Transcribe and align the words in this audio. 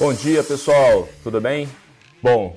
Bom 0.00 0.14
dia, 0.14 0.42
pessoal. 0.42 1.06
Tudo 1.22 1.42
bem? 1.42 1.68
Bom, 2.22 2.56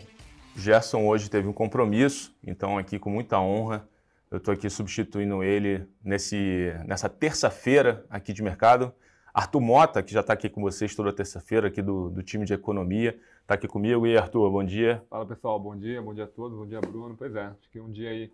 Gerson 0.56 1.06
hoje 1.06 1.30
teve 1.30 1.46
um 1.46 1.52
compromisso, 1.52 2.34
então 2.42 2.78
aqui 2.78 2.98
com 2.98 3.10
muita 3.10 3.38
honra 3.38 3.86
eu 4.32 4.38
estou 4.38 4.54
aqui 4.54 4.70
substituindo 4.70 5.44
ele 5.44 5.86
nesse, 6.02 6.74
nessa 6.88 7.10
terça-feira 7.10 8.06
aqui 8.10 8.32
de 8.32 8.42
mercado. 8.42 8.94
Arthur 9.34 9.60
Mota, 9.60 10.02
que 10.02 10.14
já 10.14 10.22
está 10.22 10.32
aqui 10.32 10.48
com 10.48 10.62
vocês 10.62 10.96
toda 10.96 11.12
terça-feira, 11.12 11.68
aqui 11.68 11.82
do, 11.82 12.10
do 12.10 12.24
time 12.24 12.46
de 12.46 12.54
economia, 12.54 13.20
está 13.42 13.56
aqui 13.56 13.68
comigo. 13.68 14.08
E 14.08 14.18
Arthur, 14.18 14.50
bom 14.50 14.64
dia. 14.64 15.04
Fala 15.10 15.26
pessoal, 15.26 15.60
bom 15.60 15.76
dia, 15.76 16.02
bom 16.02 16.14
dia 16.14 16.24
a 16.24 16.28
todos, 16.28 16.58
bom 16.58 16.66
dia 16.66 16.80
Bruno. 16.80 17.14
Pois 17.18 17.36
é, 17.36 17.48
acho 17.48 17.70
que 17.70 17.82
um 17.82 17.92
dia 17.92 18.10
aí 18.10 18.32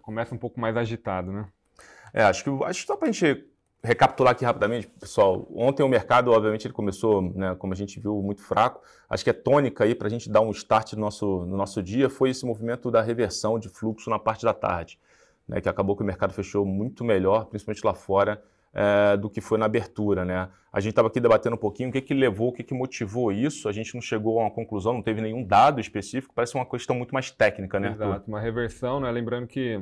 começa 0.00 0.34
um 0.34 0.38
pouco 0.38 0.58
mais 0.58 0.78
agitado, 0.78 1.30
né? 1.30 1.46
É, 2.10 2.22
acho 2.22 2.42
que, 2.42 2.48
acho 2.64 2.80
que 2.80 2.86
só 2.86 2.96
para 2.96 3.10
a 3.10 3.12
gente 3.12 3.46
recapitular 3.86 4.32
aqui 4.32 4.44
rapidamente, 4.44 4.88
pessoal. 4.88 5.46
Ontem 5.54 5.82
o 5.82 5.88
mercado, 5.88 6.32
obviamente, 6.32 6.66
ele 6.66 6.74
começou, 6.74 7.22
né, 7.22 7.54
como 7.54 7.72
a 7.72 7.76
gente 7.76 8.00
viu, 8.00 8.20
muito 8.20 8.42
fraco. 8.42 8.82
Acho 9.08 9.22
que 9.22 9.30
é 9.30 9.32
tônica 9.32 9.84
aí 9.84 9.94
para 9.94 10.08
a 10.08 10.10
gente 10.10 10.28
dar 10.28 10.40
um 10.40 10.50
start 10.50 10.94
no 10.94 11.00
nosso, 11.00 11.46
no 11.46 11.56
nosso 11.56 11.82
dia 11.82 12.10
foi 12.10 12.30
esse 12.30 12.44
movimento 12.44 12.90
da 12.90 13.00
reversão 13.00 13.58
de 13.58 13.68
fluxo 13.68 14.10
na 14.10 14.18
parte 14.18 14.44
da 14.44 14.52
tarde, 14.52 14.98
né, 15.46 15.60
que 15.60 15.68
acabou 15.68 15.96
que 15.96 16.02
o 16.02 16.06
mercado 16.06 16.34
fechou 16.34 16.66
muito 16.66 17.04
melhor, 17.04 17.46
principalmente 17.46 17.84
lá 17.86 17.94
fora, 17.94 18.42
é, 18.74 19.16
do 19.16 19.30
que 19.30 19.40
foi 19.40 19.56
na 19.56 19.66
abertura. 19.66 20.24
Né? 20.24 20.48
A 20.72 20.80
gente 20.80 20.90
estava 20.90 21.08
aqui 21.08 21.20
debatendo 21.20 21.54
um 21.54 21.58
pouquinho 21.58 21.88
o 21.88 21.92
que, 21.92 22.00
que 22.00 22.12
levou, 22.12 22.48
o 22.48 22.52
que, 22.52 22.64
que 22.64 22.74
motivou 22.74 23.30
isso. 23.30 23.68
A 23.68 23.72
gente 23.72 23.94
não 23.94 24.02
chegou 24.02 24.40
a 24.40 24.42
uma 24.42 24.50
conclusão, 24.50 24.92
não 24.92 25.02
teve 25.02 25.20
nenhum 25.20 25.44
dado 25.44 25.80
específico, 25.80 26.34
parece 26.34 26.56
uma 26.56 26.66
questão 26.66 26.96
muito 26.96 27.14
mais 27.14 27.30
técnica, 27.30 27.78
né? 27.78 27.92
Exato, 27.92 28.12
Arthur? 28.12 28.28
uma 28.28 28.40
reversão, 28.40 29.00
né? 29.00 29.10
Lembrando 29.10 29.46
que 29.46 29.80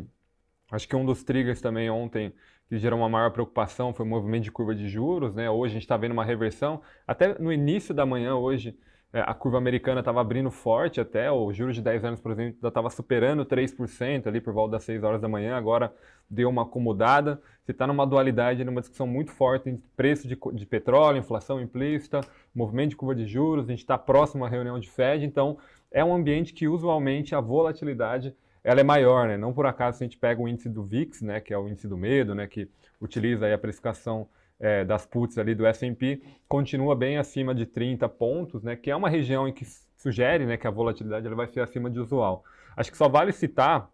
acho 0.71 0.87
que 0.87 0.95
um 0.95 1.05
dos 1.05 1.25
triggers 1.25 1.61
também 1.61 1.89
ontem 1.89 2.33
que 2.75 2.79
gerou 2.81 2.99
uma 2.99 3.09
maior 3.09 3.31
preocupação 3.31 3.95
foi 3.95 4.05
o 4.05 4.09
movimento 4.09 4.43
de 4.43 4.51
curva 4.51 4.75
de 4.75 4.89
juros, 4.89 5.33
né? 5.33 5.49
Hoje 5.49 5.73
a 5.73 5.75
gente 5.75 5.85
está 5.85 5.97
vendo 5.97 6.11
uma 6.11 6.25
reversão. 6.25 6.83
Até 7.07 7.39
no 7.39 7.53
início 7.53 7.95
da 7.95 8.05
manhã 8.05 8.35
hoje, 8.35 8.77
é, 9.13 9.21
a 9.21 9.33
curva 9.33 9.59
americana 9.59 10.01
estava 10.01 10.21
abrindo 10.21 10.51
forte 10.51 11.01
até, 11.01 11.31
o 11.31 11.53
juros 11.53 11.77
de 11.77 11.83
10 11.83 12.05
anos, 12.05 12.21
por 12.21 12.33
exemplo, 12.33 12.59
já 12.61 12.67
estava 12.67 12.91
superando 12.91 13.47
3% 13.47 14.27
ali 14.27 14.41
por 14.41 14.53
volta 14.53 14.73
das 14.73 14.83
6 14.83 15.05
horas 15.05 15.21
da 15.21 15.29
manhã, 15.29 15.57
agora 15.57 15.95
deu 16.29 16.49
uma 16.49 16.63
acomodada. 16.63 17.41
Você 17.63 17.71
está 17.71 17.87
numa 17.87 18.05
dualidade, 18.05 18.65
numa 18.65 18.81
discussão 18.81 19.07
muito 19.07 19.31
forte 19.31 19.71
entre 19.71 19.85
preço 19.97 20.27
de, 20.27 20.37
de 20.53 20.67
petróleo, 20.67 21.19
inflação 21.19 21.61
implícita, 21.61 22.23
movimento 22.53 22.91
de 22.91 22.97
curva 22.97 23.15
de 23.15 23.25
juros, 23.25 23.67
a 23.67 23.71
gente 23.71 23.79
está 23.83 23.97
próximo 23.97 24.45
à 24.45 24.49
reunião 24.49 24.81
de 24.81 24.91
Fed, 24.91 25.25
então 25.25 25.59
é 25.93 26.05
um 26.05 26.13
ambiente 26.13 26.53
que 26.53 26.67
usualmente 26.67 27.37
a 27.37 27.41
volatilidade 27.41 28.35
ela 28.65 28.81
é 28.81 28.83
maior, 28.83 29.29
né? 29.29 29.37
Não 29.37 29.53
por 29.53 29.67
acaso 29.67 29.99
se 29.99 30.05
a 30.05 30.07
gente 30.07 30.17
pega 30.17 30.41
o 30.41 30.49
índice 30.49 30.71
do 30.71 30.83
VIX, 30.83 31.21
né, 31.21 31.41
que 31.41 31.53
é 31.53 31.59
o 31.59 31.69
índice 31.69 31.87
do 31.87 31.99
medo, 31.99 32.35
né, 32.35 32.47
que 32.47 32.67
utiliza 32.99 33.53
a 33.53 33.59
precificação 33.59 34.27
é, 34.59 34.85
das 34.85 35.05
puts 35.05 35.37
ali 35.37 35.55
do 35.55 35.67
S&P, 35.67 36.23
continua 36.49 36.97
bem 36.97 37.19
acima 37.19 37.55
de 37.55 37.67
30 37.67 38.09
pontos, 38.09 38.63
né, 38.63 38.75
que 38.75 38.91
é 38.91 38.97
uma 38.97 39.11
região 39.11 39.47
em 39.47 39.53
que 39.53 39.67
sugere 39.97 40.47
né, 40.47 40.57
que 40.57 40.67
a 40.67 40.71
volatilidade 40.71 41.27
ela 41.27 41.37
vai 41.37 41.47
ser 41.47 41.61
acima 41.61 41.91
de 41.91 42.01
usual. 42.01 42.43
Acho 42.75 42.91
que 42.91 42.97
só 42.97 43.09
vale 43.09 43.33
citar 43.33 43.91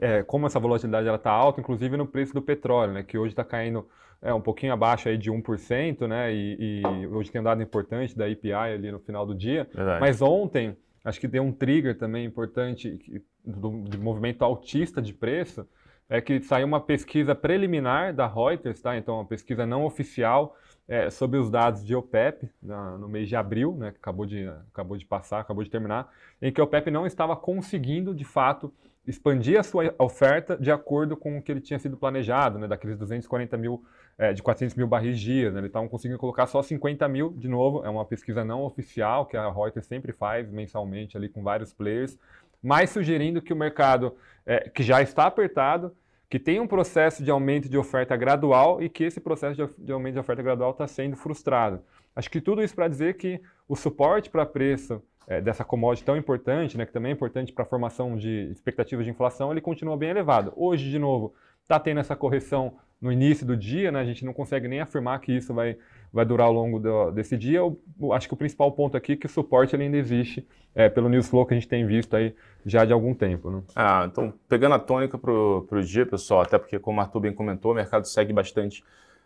é, 0.00 0.22
como 0.22 0.46
essa 0.46 0.60
volatilidade 0.60 1.08
está 1.08 1.30
alta, 1.30 1.60
inclusive 1.60 1.96
no 1.96 2.06
preço 2.06 2.32
do 2.32 2.40
petróleo, 2.40 2.92
né, 2.92 3.02
que 3.02 3.18
hoje 3.18 3.32
está 3.32 3.44
caindo 3.44 3.88
é, 4.22 4.32
um 4.32 4.40
pouquinho 4.40 4.72
abaixo 4.72 5.08
aí 5.08 5.18
de 5.18 5.30
1%, 5.30 6.06
né, 6.06 6.32
e, 6.32 6.82
e, 6.82 7.06
hoje 7.08 7.32
tem 7.32 7.40
um 7.40 7.44
dado 7.44 7.62
importante 7.62 8.16
da 8.16 8.28
EPI 8.28 8.52
ali 8.52 8.92
no 8.92 9.00
final 9.00 9.26
do 9.26 9.34
dia, 9.34 9.68
Verdade. 9.74 10.00
mas 10.00 10.22
ontem 10.22 10.76
acho 11.04 11.20
que 11.20 11.28
deu 11.28 11.42
um 11.42 11.52
trigger 11.52 11.96
também 11.96 12.24
importante 12.24 13.22
do, 13.44 13.82
do 13.82 13.98
movimento 13.98 14.42
altista 14.42 15.02
de 15.02 15.12
preço, 15.12 15.68
é 16.08 16.20
que 16.20 16.40
saiu 16.40 16.66
uma 16.66 16.80
pesquisa 16.80 17.34
preliminar 17.34 18.14
da 18.14 18.26
Reuters, 18.26 18.80
tá? 18.80 18.96
Então, 18.96 19.16
uma 19.16 19.24
pesquisa 19.24 19.66
não 19.66 19.84
oficial 19.84 20.56
é, 20.86 21.08
sobre 21.10 21.38
os 21.38 21.50
dados 21.50 21.84
de 21.84 21.94
OPEP 21.94 22.48
na, 22.62 22.98
no 22.98 23.08
mês 23.08 23.28
de 23.28 23.36
abril, 23.36 23.74
né? 23.76 23.90
Que 23.90 23.98
acabou 23.98 24.26
de, 24.26 24.46
acabou 24.72 24.96
de 24.96 25.06
passar, 25.06 25.40
acabou 25.40 25.64
de 25.64 25.70
terminar, 25.70 26.12
em 26.40 26.52
que 26.52 26.60
a 26.60 26.64
OPEP 26.64 26.90
não 26.90 27.06
estava 27.06 27.36
conseguindo, 27.36 28.14
de 28.14 28.24
fato, 28.24 28.72
expandir 29.06 29.58
a 29.58 29.62
sua 29.62 29.94
oferta 29.98 30.56
de 30.56 30.70
acordo 30.70 31.16
com 31.16 31.38
o 31.38 31.42
que 31.42 31.52
ele 31.52 31.60
tinha 31.60 31.78
sido 31.78 31.96
planejado, 31.96 32.58
né? 32.58 32.66
Daqueles 32.66 32.96
240 32.96 33.56
mil, 33.56 33.84
é, 34.16 34.32
de 34.32 34.42
400 34.42 34.74
mil 34.74 34.86
barris 34.86 35.20
dia, 35.20 35.50
né? 35.50 35.60
Eles 35.60 35.68
estavam 35.68 35.88
conseguindo 35.88 36.18
colocar 36.18 36.46
só 36.46 36.62
50 36.62 37.06
mil, 37.08 37.30
de 37.36 37.48
novo, 37.48 37.84
é 37.84 37.88
uma 37.90 38.04
pesquisa 38.04 38.44
não 38.44 38.62
oficial 38.62 39.26
que 39.26 39.36
a 39.36 39.50
Reuters 39.50 39.86
sempre 39.86 40.12
faz 40.12 40.50
mensalmente 40.50 41.16
ali 41.16 41.28
com 41.28 41.42
vários 41.42 41.72
players, 41.72 42.18
mas 42.62 42.90
sugerindo 42.90 43.42
que 43.42 43.52
o 43.52 43.56
mercado, 43.56 44.16
é, 44.46 44.70
que 44.70 44.82
já 44.82 45.02
está 45.02 45.26
apertado, 45.26 45.94
que 46.30 46.38
tem 46.38 46.58
um 46.58 46.66
processo 46.66 47.22
de 47.22 47.30
aumento 47.30 47.68
de 47.68 47.76
oferta 47.76 48.16
gradual 48.16 48.82
e 48.82 48.88
que 48.88 49.04
esse 49.04 49.20
processo 49.20 49.54
de, 49.54 49.84
de 49.84 49.92
aumento 49.92 50.14
de 50.14 50.20
oferta 50.20 50.42
gradual 50.42 50.70
está 50.70 50.86
sendo 50.86 51.14
frustrado. 51.14 51.80
Acho 52.16 52.30
que 52.30 52.40
tudo 52.40 52.62
isso 52.62 52.74
para 52.74 52.88
dizer 52.88 53.16
que 53.16 53.40
o 53.68 53.76
suporte 53.76 54.30
para 54.30 54.46
preço 54.46 55.02
é, 55.26 55.40
dessa 55.40 55.64
commodity 55.64 56.04
tão 56.04 56.16
importante, 56.16 56.76
né, 56.76 56.86
que 56.86 56.92
também 56.92 57.10
é 57.10 57.14
importante 57.14 57.52
para 57.52 57.64
a 57.64 57.66
formação 57.66 58.16
de 58.16 58.50
expectativas 58.50 59.04
de 59.04 59.10
inflação, 59.10 59.50
ele 59.50 59.60
continua 59.60 59.96
bem 59.96 60.10
elevado. 60.10 60.52
Hoje, 60.56 60.90
de 60.90 60.98
novo, 60.98 61.34
está 61.62 61.78
tendo 61.78 62.00
essa 62.00 62.14
correção 62.14 62.76
no 63.00 63.12
início 63.12 63.46
do 63.46 63.56
dia, 63.56 63.90
né, 63.92 64.00
a 64.00 64.04
gente 64.04 64.24
não 64.24 64.32
consegue 64.32 64.68
nem 64.68 64.80
afirmar 64.80 65.20
que 65.20 65.32
isso 65.32 65.52
vai 65.52 65.76
vai 66.14 66.24
durar 66.24 66.46
ao 66.46 66.52
longo 66.52 66.78
do, 66.78 67.10
desse 67.10 67.36
dia. 67.36 67.58
Eu, 67.58 67.76
eu, 68.00 68.12
acho 68.12 68.28
que 68.28 68.34
o 68.34 68.36
principal 68.36 68.70
ponto 68.70 68.96
aqui 68.96 69.14
é 69.14 69.16
que 69.16 69.26
o 69.26 69.28
suporte 69.28 69.74
ainda 69.74 69.96
existe 69.96 70.46
é, 70.72 70.88
pelo 70.88 71.08
news 71.08 71.28
flow 71.28 71.44
que 71.44 71.54
a 71.54 71.56
gente 71.56 71.66
tem 71.66 71.84
visto 71.84 72.14
aí 72.14 72.32
já 72.64 72.84
de 72.84 72.92
algum 72.92 73.12
tempo. 73.12 73.50
Né? 73.50 73.62
Ah, 73.74 74.08
então, 74.08 74.32
pegando 74.48 74.76
a 74.76 74.78
tônica 74.78 75.18
para 75.18 75.32
o 75.32 75.82
dia, 75.82 76.06
pessoal, 76.06 76.42
até 76.42 76.56
porque, 76.56 76.78
como 76.78 76.98
o 76.98 77.00
Arthur 77.00 77.18
bem 77.18 77.32
comentou, 77.32 77.72
o 77.72 77.74
mercado 77.74 78.06
segue 78.06 78.32
bastante, 78.32 78.84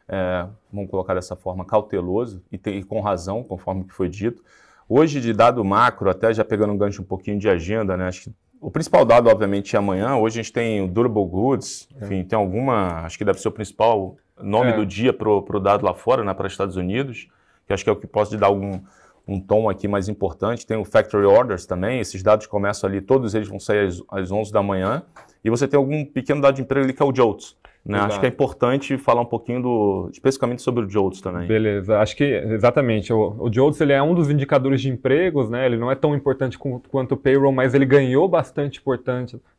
é, 0.09 0.47
vamos 0.73 0.91
colocar 0.91 1.13
dessa 1.13 1.37
forma, 1.37 1.63
cauteloso 1.63 2.43
e, 2.51 2.59
e 2.71 2.83
com 2.83 3.01
razão, 3.01 3.45
conforme 3.45 3.85
que 3.85 3.93
foi 3.93 4.09
dito. 4.09 4.43
Hoje, 4.89 5.21
de 5.21 5.33
dado 5.33 5.65
macro, 5.65 6.09
até 6.09 6.33
já 6.33 6.45
pegando 6.45 6.73
um 6.73 6.79
gancho 6.79 7.03
um 7.03 7.05
pouquinho 7.05 7.39
de 7.39 7.49
agenda, 7.49 7.97
né? 7.97 8.09
Acho 8.09 8.25
que 8.25 8.33
o 8.61 8.71
principal 8.71 9.05
dado, 9.05 9.29
obviamente, 9.29 9.77
é 9.77 9.79
amanhã. 9.79 10.17
Hoje 10.17 10.41
a 10.41 10.43
gente 10.43 10.53
tem 10.53 10.81
o 10.83 10.89
Durable 10.89 11.27
Goods, 11.27 11.89
é. 12.01 12.05
enfim, 12.05 12.21
é. 12.21 12.25
tem 12.25 12.39
alguma, 12.39 13.05
acho 13.05 13.19
que 13.19 13.25
deve 13.25 13.41
ser 13.41 13.49
o 13.49 13.53
principal 13.53 14.17
nome 14.41 14.71
é. 14.71 14.77
do 14.77 14.87
dia 14.87 15.13
para 15.13 15.29
o 15.29 15.61
dado 15.61 15.85
lá 15.85 15.95
fora, 15.95 16.25
né, 16.25 16.33
para 16.33 16.47
os 16.47 16.53
Estados 16.53 16.77
Unidos, 16.77 17.29
que 17.67 17.73
acho 17.73 17.85
que 17.85 17.91
é 17.91 17.93
o 17.93 17.97
que 17.97 18.07
pode 18.07 18.37
dar 18.37 18.47
algum 18.47 18.81
um 19.29 19.39
tom 19.39 19.69
aqui 19.69 19.87
mais 19.87 20.09
importante. 20.09 20.67
Tem 20.67 20.77
o 20.79 20.85
Factory 20.87 21.27
Orders 21.27 21.67
também, 21.67 22.01
esses 22.01 22.23
dados 22.23 22.47
começam 22.47 22.89
ali, 22.89 23.03
todos 23.03 23.35
eles 23.35 23.47
vão 23.47 23.61
sair 23.61 23.87
às, 23.87 24.03
às 24.11 24.33
11 24.33 24.51
da 24.51 24.63
manhã. 24.63 25.03
E 25.45 25.51
você 25.51 25.69
tem 25.69 25.77
algum 25.77 26.03
pequeno 26.05 26.41
dado 26.41 26.55
de 26.55 26.63
emprego 26.63 26.87
ali 26.87 26.95
que 26.95 27.03
é 27.03 27.05
o 27.05 27.13
JOLTS. 27.13 27.55
Né? 27.89 27.99
Acho 28.01 28.21
que 28.21 28.27
é 28.27 28.29
importante 28.29 28.99
falar 28.99 29.23
um 29.23 29.27
pouquinho 29.27 29.63
do, 29.63 30.11
especificamente 30.13 30.61
sobre 30.61 30.85
o 30.85 30.89
JOLTS 30.89 31.23
também. 31.23 31.49
Beleza, 31.49 31.99
acho 31.99 32.15
que 32.15 32.23
exatamente. 32.23 33.11
O, 33.11 33.35
o 33.39 33.49
JOLTS 33.49 33.81
ele 33.81 33.95
é 33.95 34.03
um 34.03 34.15
dos 34.15 34.29
indicadores 34.29 34.83
de 34.83 34.91
empregos, 34.91 35.49
né? 35.49 35.65
ele 35.65 35.79
não 35.79 35.91
é 35.91 35.95
tão 35.95 36.15
importante 36.15 36.59
quanto 36.59 37.13
o 37.13 37.17
payroll, 37.17 37.51
mas 37.51 37.73
ele 37.73 37.87
ganhou 37.87 38.29
bastante 38.29 38.83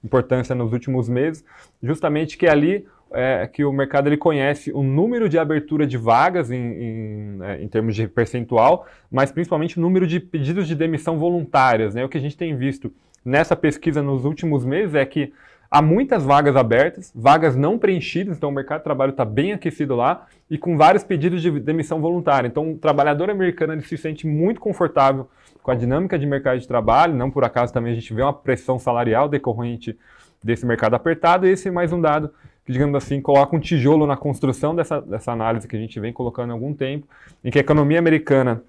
importância 0.03 0.53
nos 0.53 0.71
últimos 0.71 1.09
meses, 1.09 1.43
justamente 1.81 2.37
que 2.37 2.45
é 2.45 2.51
ali 2.51 2.85
é 3.11 3.47
que 3.47 3.65
o 3.65 3.71
mercado 3.71 4.07
ele 4.07 4.17
conhece 4.17 4.71
o 4.71 4.83
número 4.83 5.27
de 5.27 5.39
abertura 5.39 5.87
de 5.87 5.97
vagas 5.97 6.51
em, 6.51 6.57
em, 6.57 7.39
é, 7.41 7.63
em, 7.63 7.67
termos 7.67 7.95
de 7.95 8.07
percentual, 8.07 8.85
mas 9.11 9.31
principalmente 9.31 9.79
o 9.79 9.81
número 9.81 10.05
de 10.05 10.19
pedidos 10.19 10.67
de 10.67 10.75
demissão 10.75 11.17
voluntárias. 11.17 11.95
Né? 11.95 12.05
O 12.05 12.09
que 12.09 12.19
a 12.19 12.21
gente 12.21 12.37
tem 12.37 12.55
visto 12.55 12.93
nessa 13.25 13.55
pesquisa 13.55 14.03
nos 14.03 14.25
últimos 14.25 14.63
meses 14.63 14.93
é 14.93 15.03
que 15.07 15.33
há 15.69 15.81
muitas 15.81 16.23
vagas 16.23 16.55
abertas, 16.55 17.11
vagas 17.15 17.55
não 17.55 17.77
preenchidas, 17.77 18.37
então 18.37 18.49
o 18.49 18.53
mercado 18.53 18.79
de 18.79 18.83
trabalho 18.83 19.11
está 19.11 19.23
bem 19.23 19.53
aquecido 19.53 19.95
lá 19.95 20.25
e 20.49 20.57
com 20.57 20.77
vários 20.77 21.03
pedidos 21.03 21.41
de 21.41 21.51
demissão 21.59 22.01
voluntária. 22.01 22.47
Então 22.47 22.71
o 22.71 22.77
trabalhador 22.77 23.29
americano 23.29 23.79
se 23.81 23.97
sente 23.97 24.25
muito 24.25 24.59
confortável 24.59 25.29
com 25.61 25.71
a 25.71 25.75
dinâmica 25.75 26.17
de 26.17 26.25
mercado 26.25 26.59
de 26.59 26.67
trabalho, 26.67 27.13
não 27.13 27.29
por 27.29 27.43
acaso 27.43 27.73
também 27.73 27.91
a 27.91 27.95
gente 27.95 28.13
vê 28.13 28.21
uma 28.21 28.33
pressão 28.33 28.79
salarial 28.79 29.29
decorrente 29.29 29.97
desse 30.43 30.65
mercado 30.65 30.95
apertado, 30.95 31.45
e 31.45 31.51
esse 31.51 31.67
é 31.67 31.71
mais 31.71 31.91
um 31.91 31.99
dado 31.99 32.31
que, 32.65 32.71
digamos 32.71 32.95
assim, 32.95 33.21
coloca 33.21 33.55
um 33.55 33.59
tijolo 33.59 34.07
na 34.07 34.15
construção 34.15 34.75
dessa, 34.75 35.01
dessa 35.01 35.31
análise 35.31 35.67
que 35.67 35.75
a 35.75 35.79
gente 35.79 35.99
vem 35.99 36.13
colocando 36.13 36.51
há 36.51 36.53
algum 36.53 36.73
tempo, 36.73 37.07
em 37.43 37.51
que 37.51 37.57
a 37.57 37.61
economia 37.61 37.99
americana, 37.99 38.63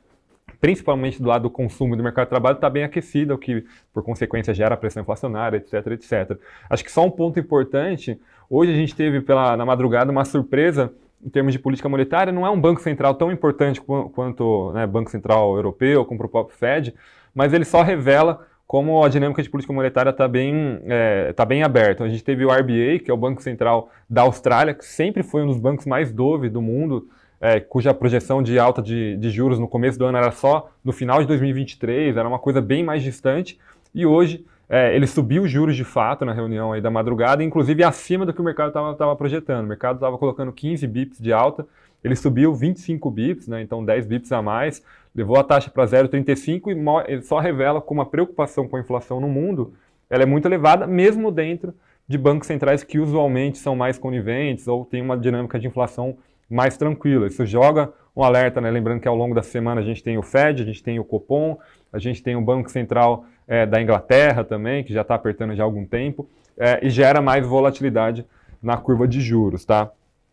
principalmente 0.60 1.20
do 1.20 1.28
lado 1.28 1.42
do 1.42 1.50
consumo 1.50 1.94
e 1.94 1.96
do 1.96 2.02
mercado 2.02 2.26
de 2.26 2.30
trabalho, 2.30 2.56
está 2.56 2.68
bem 2.68 2.84
aquecida, 2.84 3.34
o 3.34 3.38
que, 3.38 3.64
por 3.92 4.02
consequência, 4.02 4.52
gera 4.52 4.76
pressão 4.76 5.02
inflacionária, 5.02 5.56
etc, 5.56 5.86
etc. 5.92 6.38
Acho 6.68 6.84
que 6.84 6.92
só 6.92 7.04
um 7.04 7.10
ponto 7.10 7.40
importante, 7.40 8.20
hoje 8.48 8.72
a 8.72 8.76
gente 8.76 8.94
teve 8.94 9.20
pela, 9.20 9.56
na 9.56 9.64
madrugada 9.64 10.10
uma 10.10 10.24
surpresa 10.24 10.92
em 11.24 11.28
termos 11.28 11.52
de 11.52 11.58
política 11.58 11.88
monetária, 11.88 12.32
não 12.32 12.46
é 12.46 12.50
um 12.50 12.60
banco 12.60 12.80
central 12.80 13.14
tão 13.14 13.30
importante 13.30 13.80
quanto 13.80 14.72
né, 14.72 14.86
Banco 14.86 15.10
Central 15.10 15.54
Europeu, 15.54 16.04
como 16.04 16.22
o 16.22 16.28
próprio 16.28 16.56
Fed, 16.56 16.94
mas 17.34 17.52
ele 17.52 17.64
só 17.64 17.82
revela 17.82 18.46
como 18.66 19.04
a 19.04 19.08
dinâmica 19.08 19.42
de 19.42 19.50
política 19.50 19.72
monetária 19.72 20.10
está 20.10 20.28
bem, 20.28 20.80
é, 20.84 21.32
tá 21.32 21.44
bem 21.44 21.64
aberta. 21.64 22.04
A 22.04 22.08
gente 22.08 22.22
teve 22.22 22.44
o 22.44 22.50
RBA, 22.50 23.00
que 23.04 23.10
é 23.10 23.12
o 23.12 23.16
Banco 23.16 23.42
Central 23.42 23.90
da 24.08 24.22
Austrália, 24.22 24.72
que 24.72 24.84
sempre 24.84 25.24
foi 25.24 25.42
um 25.42 25.48
dos 25.48 25.58
bancos 25.58 25.86
mais 25.86 26.12
dove 26.12 26.48
do 26.48 26.62
mundo, 26.62 27.08
é, 27.40 27.58
cuja 27.58 27.94
projeção 27.94 28.42
de 28.42 28.58
alta 28.58 28.82
de, 28.82 29.16
de, 29.16 29.30
juros 29.30 29.58
no 29.58 29.66
começo 29.66 29.98
do 29.98 30.04
ano 30.04 30.18
era 30.18 30.30
só 30.30 30.70
no 30.84 30.92
final 30.92 31.20
de 31.20 31.26
2023, 31.26 32.16
era 32.16 32.28
uma 32.28 32.38
coisa 32.38 32.60
bem 32.60 32.84
mais 32.84 33.02
distante, 33.02 33.58
e 33.94 34.04
hoje 34.04 34.44
é, 34.68 34.94
ele 34.94 35.06
subiu 35.06 35.42
os 35.44 35.50
juros 35.50 35.74
de 35.74 35.82
fato 35.82 36.24
na 36.24 36.32
reunião 36.32 36.72
aí 36.72 36.80
da 36.80 36.90
madrugada, 36.90 37.42
inclusive 37.42 37.82
acima 37.82 38.26
do 38.26 38.32
que 38.34 38.40
o 38.40 38.44
mercado 38.44 38.68
estava 38.68 39.16
projetando. 39.16 39.64
O 39.64 39.68
mercado 39.68 39.96
estava 39.96 40.16
colocando 40.18 40.52
15 40.52 40.86
bips 40.86 41.18
de 41.18 41.32
alta, 41.32 41.66
ele 42.04 42.14
subiu 42.14 42.54
25 42.54 43.10
bips, 43.10 43.48
né, 43.48 43.62
então 43.62 43.84
10 43.84 44.06
bips 44.06 44.30
a 44.32 44.42
mais. 44.42 44.82
levou 45.14 45.38
a 45.38 45.42
taxa 45.42 45.70
para 45.70 45.84
0,35 45.84 46.68
e 46.68 47.12
ele 47.12 47.22
só 47.22 47.38
revela 47.38 47.80
como 47.80 48.00
a 48.00 48.06
preocupação 48.06 48.68
com 48.68 48.76
a 48.76 48.80
inflação 48.80 49.20
no 49.20 49.28
mundo 49.28 49.72
ela 50.10 50.24
é 50.24 50.26
muito 50.26 50.46
elevada, 50.46 50.88
mesmo 50.88 51.30
dentro 51.30 51.72
de 52.06 52.18
bancos 52.18 52.48
centrais 52.48 52.82
que 52.82 52.98
usualmente 52.98 53.58
são 53.58 53.76
mais 53.76 53.96
coniventes 53.96 54.66
ou 54.66 54.84
têm 54.84 55.00
uma 55.00 55.16
dinâmica 55.16 55.58
de 55.58 55.68
inflação 55.68 56.18
mais 56.50 56.76
tranquila. 56.76 57.28
Isso 57.28 57.46
joga 57.46 57.92
um 58.14 58.24
alerta, 58.24 58.60
né? 58.60 58.70
lembrando 58.70 59.00
que 59.00 59.08
ao 59.08 59.16
longo 59.16 59.34
da 59.34 59.42
semana 59.42 59.80
a 59.80 59.84
gente 59.84 60.02
tem 60.02 60.18
o 60.18 60.22
Fed, 60.22 60.62
a 60.62 60.66
gente 60.66 60.82
tem 60.82 60.98
o 60.98 61.04
Copom, 61.04 61.58
a 61.92 61.98
gente 61.98 62.22
tem 62.22 62.36
o 62.36 62.40
Banco 62.40 62.70
Central 62.70 63.24
é, 63.46 63.64
da 63.64 63.80
Inglaterra 63.80 64.44
também, 64.44 64.82
que 64.82 64.92
já 64.92 65.02
está 65.02 65.14
apertando 65.14 65.54
já 65.54 65.62
há 65.62 65.66
algum 65.66 65.86
tempo, 65.86 66.28
é, 66.58 66.84
e 66.84 66.90
gera 66.90 67.20
mais 67.22 67.46
volatilidade 67.46 68.26
na 68.62 68.76
curva 68.76 69.06
de 69.08 69.20
juros, 69.20 69.64
tá? 69.64 69.90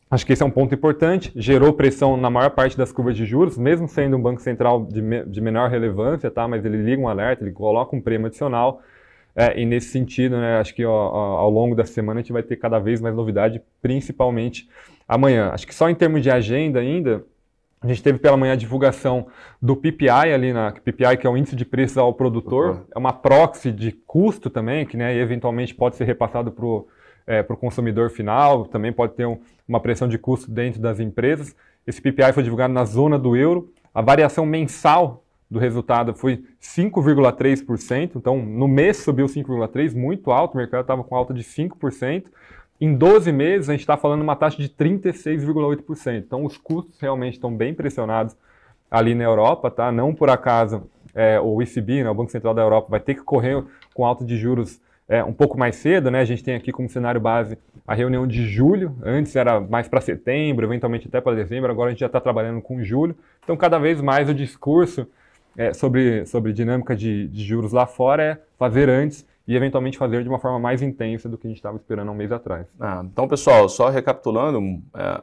Acho 0.09 0.25
que 0.25 0.31
esse 0.31 0.41
é 0.41 0.45
um 0.45 0.51
ponto 0.51 0.73
importante, 0.73 1.33
gerou 1.35 1.73
pressão 1.73 2.15
na 2.15 2.29
maior 2.29 2.51
parte 2.51 2.77
das 2.77 2.93
curvas 2.93 3.15
de 3.15 3.25
juros, 3.25 3.57
mesmo 3.57 3.89
sendo 3.89 4.15
um 4.15 4.21
banco 4.21 4.41
central 4.41 4.85
de, 4.85 5.01
me, 5.01 5.25
de 5.25 5.41
menor 5.41 5.69
relevância, 5.69 6.31
tá? 6.31 6.47
mas 6.47 6.63
ele 6.63 6.77
liga 6.77 7.01
um 7.01 7.09
alerta, 7.09 7.43
ele 7.43 7.51
coloca 7.51 7.93
um 7.93 7.99
prêmio 7.99 8.27
adicional, 8.27 8.81
é, 9.35 9.59
e 9.59 9.65
nesse 9.65 9.89
sentido, 9.89 10.37
né, 10.37 10.59
acho 10.59 10.73
que 10.73 10.85
ó, 10.85 10.91
ao 10.93 11.49
longo 11.49 11.75
da 11.75 11.85
semana 11.85 12.19
a 12.19 12.23
gente 12.23 12.31
vai 12.31 12.41
ter 12.41 12.55
cada 12.55 12.79
vez 12.79 13.01
mais 13.01 13.13
novidade, 13.13 13.61
principalmente 13.81 14.67
amanhã. 15.07 15.51
Acho 15.53 15.65
que 15.65 15.73
só 15.73 15.89
em 15.89 15.95
termos 15.95 16.21
de 16.21 16.29
agenda 16.29 16.79
ainda, 16.79 17.23
a 17.81 17.87
gente 17.87 18.01
teve 18.01 18.17
pela 18.17 18.35
manhã 18.35 18.53
a 18.53 18.57
divulgação 18.57 19.27
do 19.61 19.75
PPI 19.75 20.33
ali 20.33 20.51
na 20.51 20.71
PPI, 20.71 21.17
que 21.17 21.27
é 21.27 21.29
o 21.29 21.37
índice 21.37 21.55
de 21.55 21.63
preços 21.63 21.97
ao 21.97 22.13
produtor, 22.13 22.69
uhum. 22.69 22.83
é 22.95 22.99
uma 22.99 23.13
proxy 23.13 23.71
de 23.71 23.91
custo 23.91 24.49
também, 24.49 24.85
que 24.85 24.97
né, 24.97 25.15
eventualmente 25.15 25.75
pode 25.75 25.95
ser 25.95 26.05
repassado 26.05 26.51
para 26.51 26.65
o 26.65 26.87
é, 27.27 27.43
consumidor 27.43 28.09
final, 28.09 28.65
também 28.65 28.91
pode 28.91 29.13
ter 29.13 29.25
um, 29.25 29.39
uma 29.67 29.79
pressão 29.79 30.07
de 30.07 30.17
custo 30.17 30.49
dentro 30.49 30.81
das 30.81 30.99
empresas. 30.99 31.55
Esse 31.85 32.01
PPI 32.01 32.33
foi 32.33 32.43
divulgado 32.43 32.73
na 32.73 32.83
zona 32.83 33.17
do 33.17 33.35
euro. 33.35 33.71
A 33.93 34.01
variação 34.01 34.45
mensal 34.45 35.23
do 35.49 35.59
resultado 35.59 36.13
foi 36.13 36.43
5,3%, 36.61 38.11
então 38.15 38.37
no 38.37 38.67
mês 38.67 38.97
subiu 38.97 39.27
5,3%, 39.27 39.95
muito 39.95 40.31
alto, 40.31 40.55
o 40.55 40.57
mercado 40.57 40.81
estava 40.81 41.03
com 41.03 41.15
alta 41.15 41.33
de 41.33 41.43
5%. 41.43 42.25
Em 42.79 42.95
12 42.95 43.31
meses, 43.31 43.69
a 43.69 43.73
gente 43.73 43.81
está 43.81 43.97
falando 43.97 44.21
uma 44.21 44.35
taxa 44.35 44.61
de 44.61 44.69
36,8%. 44.69 46.17
Então, 46.17 46.45
os 46.45 46.57
custos 46.57 46.99
realmente 46.99 47.33
estão 47.33 47.55
bem 47.55 47.73
pressionados 47.73 48.35
ali 48.89 49.15
na 49.15 49.23
Europa, 49.23 49.71
tá? 49.71 49.91
Não 49.91 50.13
por 50.13 50.29
acaso 50.29 50.83
é, 51.13 51.39
o 51.39 51.61
ECB, 51.61 52.03
né, 52.03 52.09
o 52.09 52.13
Banco 52.13 52.31
Central 52.31 52.53
da 52.53 52.61
Europa, 52.61 52.87
vai 52.89 52.99
ter 52.99 53.15
que 53.15 53.21
correr 53.21 53.63
com 53.93 54.05
alta 54.05 54.23
de 54.23 54.37
juros 54.37 54.79
é, 55.09 55.23
um 55.23 55.33
pouco 55.33 55.57
mais 55.57 55.77
cedo, 55.77 56.11
né? 56.11 56.19
A 56.19 56.25
gente 56.25 56.43
tem 56.43 56.53
aqui 56.55 56.71
como 56.71 56.89
cenário 56.89 57.19
base 57.19 57.57
a 57.87 57.95
reunião 57.95 58.27
de 58.27 58.45
julho. 58.45 58.95
Antes 59.01 59.35
era 59.35 59.59
mais 59.59 59.87
para 59.87 60.01
setembro, 60.01 60.65
eventualmente 60.65 61.07
até 61.07 61.21
para 61.21 61.35
dezembro. 61.35 61.71
Agora 61.71 61.87
a 61.87 61.91
gente 61.91 62.01
já 62.01 62.07
está 62.07 62.19
trabalhando 62.19 62.61
com 62.61 62.83
julho. 62.83 63.15
Então, 63.43 63.55
cada 63.55 63.79
vez 63.79 64.01
mais 64.01 64.29
o 64.29 64.33
discurso 64.33 65.07
é, 65.57 65.73
sobre, 65.73 66.25
sobre 66.25 66.53
dinâmica 66.53 66.95
de, 66.95 67.27
de, 67.29 67.43
juros 67.43 67.71
lá 67.71 67.87
fora 67.87 68.23
é 68.23 68.37
fazer 68.59 68.89
antes 68.89 69.25
e 69.47 69.55
eventualmente 69.55 69.97
fazer 69.97 70.23
de 70.23 70.29
uma 70.29 70.39
forma 70.39 70.59
mais 70.59 70.81
intensa 70.81 71.29
do 71.29 71.37
que 71.37 71.47
a 71.47 71.49
gente 71.49 71.57
estava 71.57 71.77
esperando 71.77 72.09
há 72.09 72.11
um 72.11 72.15
mês 72.15 72.31
atrás. 72.31 72.67
Ah, 72.79 73.01
então, 73.05 73.27
pessoal, 73.27 73.69
só 73.69 73.89
recapitulando, 73.89 74.81
é, 74.93 75.21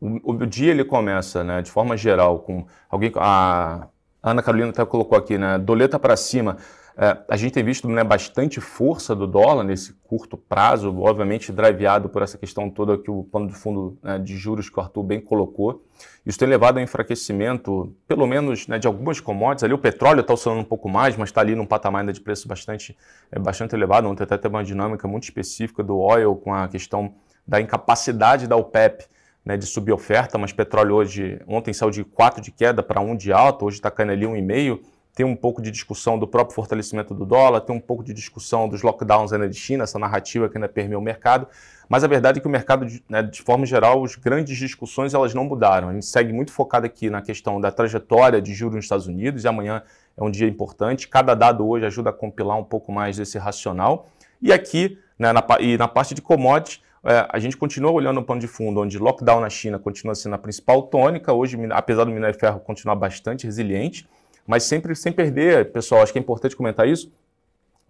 o, 0.00 0.32
o, 0.32 0.46
dia 0.46 0.70
ele 0.70 0.84
começa, 0.84 1.44
né, 1.44 1.60
de 1.60 1.70
forma 1.70 1.96
geral, 1.96 2.40
com 2.40 2.66
alguém, 2.88 3.12
a 3.16 3.86
Ana 4.22 4.42
Carolina 4.42 4.70
até 4.70 4.84
colocou 4.84 5.18
aqui, 5.18 5.36
né, 5.36 5.58
doleta 5.58 5.98
para 5.98 6.16
cima, 6.16 6.56
é, 6.96 7.16
a 7.26 7.36
gente 7.36 7.52
tem 7.52 7.64
visto 7.64 7.88
né, 7.88 8.04
bastante 8.04 8.60
força 8.60 9.16
do 9.16 9.26
dólar 9.26 9.64
nesse 9.64 9.94
curto 10.04 10.36
prazo, 10.36 10.94
obviamente 11.00 11.50
driveado 11.50 12.08
por 12.08 12.20
essa 12.20 12.36
questão 12.36 12.68
toda 12.68 12.98
que 12.98 13.10
o 13.10 13.24
plano 13.24 13.48
de 13.48 13.54
fundo 13.54 13.98
né, 14.02 14.18
de 14.18 14.36
juros 14.36 14.68
que 14.68 14.78
o 14.78 14.82
Arthur 14.82 15.02
bem 15.02 15.20
colocou. 15.20 15.82
Isso 16.24 16.38
tem 16.38 16.46
levado 16.46 16.76
ao 16.76 16.82
enfraquecimento, 16.82 17.94
pelo 18.06 18.26
menos 18.26 18.68
né, 18.68 18.78
de 18.78 18.86
algumas 18.86 19.20
commodities. 19.20 19.64
Ali 19.64 19.72
o 19.72 19.78
petróleo 19.78 20.20
está 20.20 20.34
oscilando 20.34 20.60
um 20.60 20.64
pouco 20.64 20.88
mais, 20.88 21.16
mas 21.16 21.30
está 21.30 21.40
ali 21.40 21.54
num 21.54 21.66
patamar 21.66 22.00
ainda 22.00 22.12
de 22.12 22.20
preço 22.20 22.46
bastante, 22.46 22.96
é, 23.30 23.38
bastante 23.38 23.74
elevado. 23.74 24.06
Ontem 24.06 24.24
até 24.24 24.36
teve 24.36 24.54
uma 24.54 24.64
dinâmica 24.64 25.08
muito 25.08 25.24
específica 25.24 25.82
do 25.82 25.96
oil 25.96 26.36
com 26.36 26.52
a 26.52 26.68
questão 26.68 27.14
da 27.46 27.60
incapacidade 27.60 28.46
da 28.46 28.56
OPEP 28.56 29.06
né, 29.44 29.56
de 29.56 29.66
subir 29.66 29.92
oferta, 29.92 30.38
mas 30.38 30.52
petróleo 30.52 30.94
hoje, 30.94 31.40
ontem 31.46 31.72
saiu 31.72 31.90
de 31.90 32.04
4 32.04 32.40
de 32.40 32.50
queda 32.50 32.82
para 32.82 33.00
1 33.00 33.16
de 33.16 33.32
alta, 33.32 33.64
hoje 33.64 33.76
está 33.76 33.90
caindo 33.90 34.12
ali 34.12 34.26
1,5 34.26 34.80
tem 35.14 35.26
um 35.26 35.36
pouco 35.36 35.60
de 35.60 35.70
discussão 35.70 36.18
do 36.18 36.26
próprio 36.26 36.54
fortalecimento 36.54 37.14
do 37.14 37.26
dólar, 37.26 37.60
tem 37.60 37.76
um 37.76 37.80
pouco 37.80 38.02
de 38.02 38.14
discussão 38.14 38.68
dos 38.68 38.82
lockdowns 38.82 39.32
ainda 39.32 39.48
de 39.48 39.56
China, 39.56 39.84
essa 39.84 39.98
narrativa 39.98 40.48
que 40.48 40.56
ainda 40.56 40.68
permeia 40.68 40.98
o 40.98 41.02
mercado, 41.02 41.46
mas 41.88 42.02
a 42.02 42.06
verdade 42.06 42.38
é 42.38 42.40
que 42.40 42.46
o 42.46 42.50
mercado, 42.50 42.86
né, 43.08 43.22
de 43.22 43.42
forma 43.42 43.66
geral, 43.66 44.02
as 44.02 44.16
grandes 44.16 44.56
discussões 44.56 45.12
elas 45.12 45.34
não 45.34 45.44
mudaram. 45.44 45.90
A 45.90 45.92
gente 45.92 46.06
segue 46.06 46.32
muito 46.32 46.50
focado 46.50 46.86
aqui 46.86 47.10
na 47.10 47.20
questão 47.20 47.60
da 47.60 47.70
trajetória 47.70 48.40
de 48.40 48.54
juros 48.54 48.76
nos 48.76 48.86
Estados 48.86 49.06
Unidos, 49.06 49.44
e 49.44 49.48
amanhã 49.48 49.82
é 50.16 50.24
um 50.24 50.30
dia 50.30 50.48
importante. 50.48 51.06
Cada 51.06 51.34
dado 51.34 51.68
hoje 51.68 51.84
ajuda 51.84 52.08
a 52.08 52.12
compilar 52.12 52.58
um 52.58 52.64
pouco 52.64 52.90
mais 52.90 53.18
desse 53.18 53.36
racional. 53.36 54.08
E 54.40 54.50
aqui, 54.50 54.98
né, 55.18 55.32
na, 55.32 55.44
e 55.60 55.76
na 55.76 55.86
parte 55.86 56.14
de 56.14 56.22
commodities, 56.22 56.80
é, 57.04 57.26
a 57.28 57.38
gente 57.38 57.56
continua 57.56 57.90
olhando 57.90 58.20
o 58.20 58.22
pano 58.22 58.40
de 58.40 58.46
fundo, 58.46 58.80
onde 58.80 58.98
lockdown 58.98 59.40
na 59.40 59.50
China 59.50 59.78
continua 59.78 60.14
sendo 60.14 60.34
a 60.34 60.38
principal 60.38 60.82
tônica. 60.82 61.32
Hoje, 61.32 61.58
apesar 61.70 62.04
do 62.04 62.10
minério 62.10 62.34
de 62.34 62.40
ferro 62.40 62.60
continuar 62.60 62.94
bastante 62.94 63.44
resiliente, 63.44 64.08
mas 64.46 64.62
sempre 64.62 64.94
sem 64.94 65.12
perder, 65.12 65.72
pessoal, 65.72 66.02
acho 66.02 66.12
que 66.12 66.18
é 66.18 66.22
importante 66.22 66.56
comentar 66.56 66.88
isso, 66.88 67.12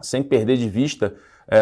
sem 0.01 0.23
perder 0.23 0.57
de 0.57 0.69
vista 0.69 1.15
é, 1.47 1.57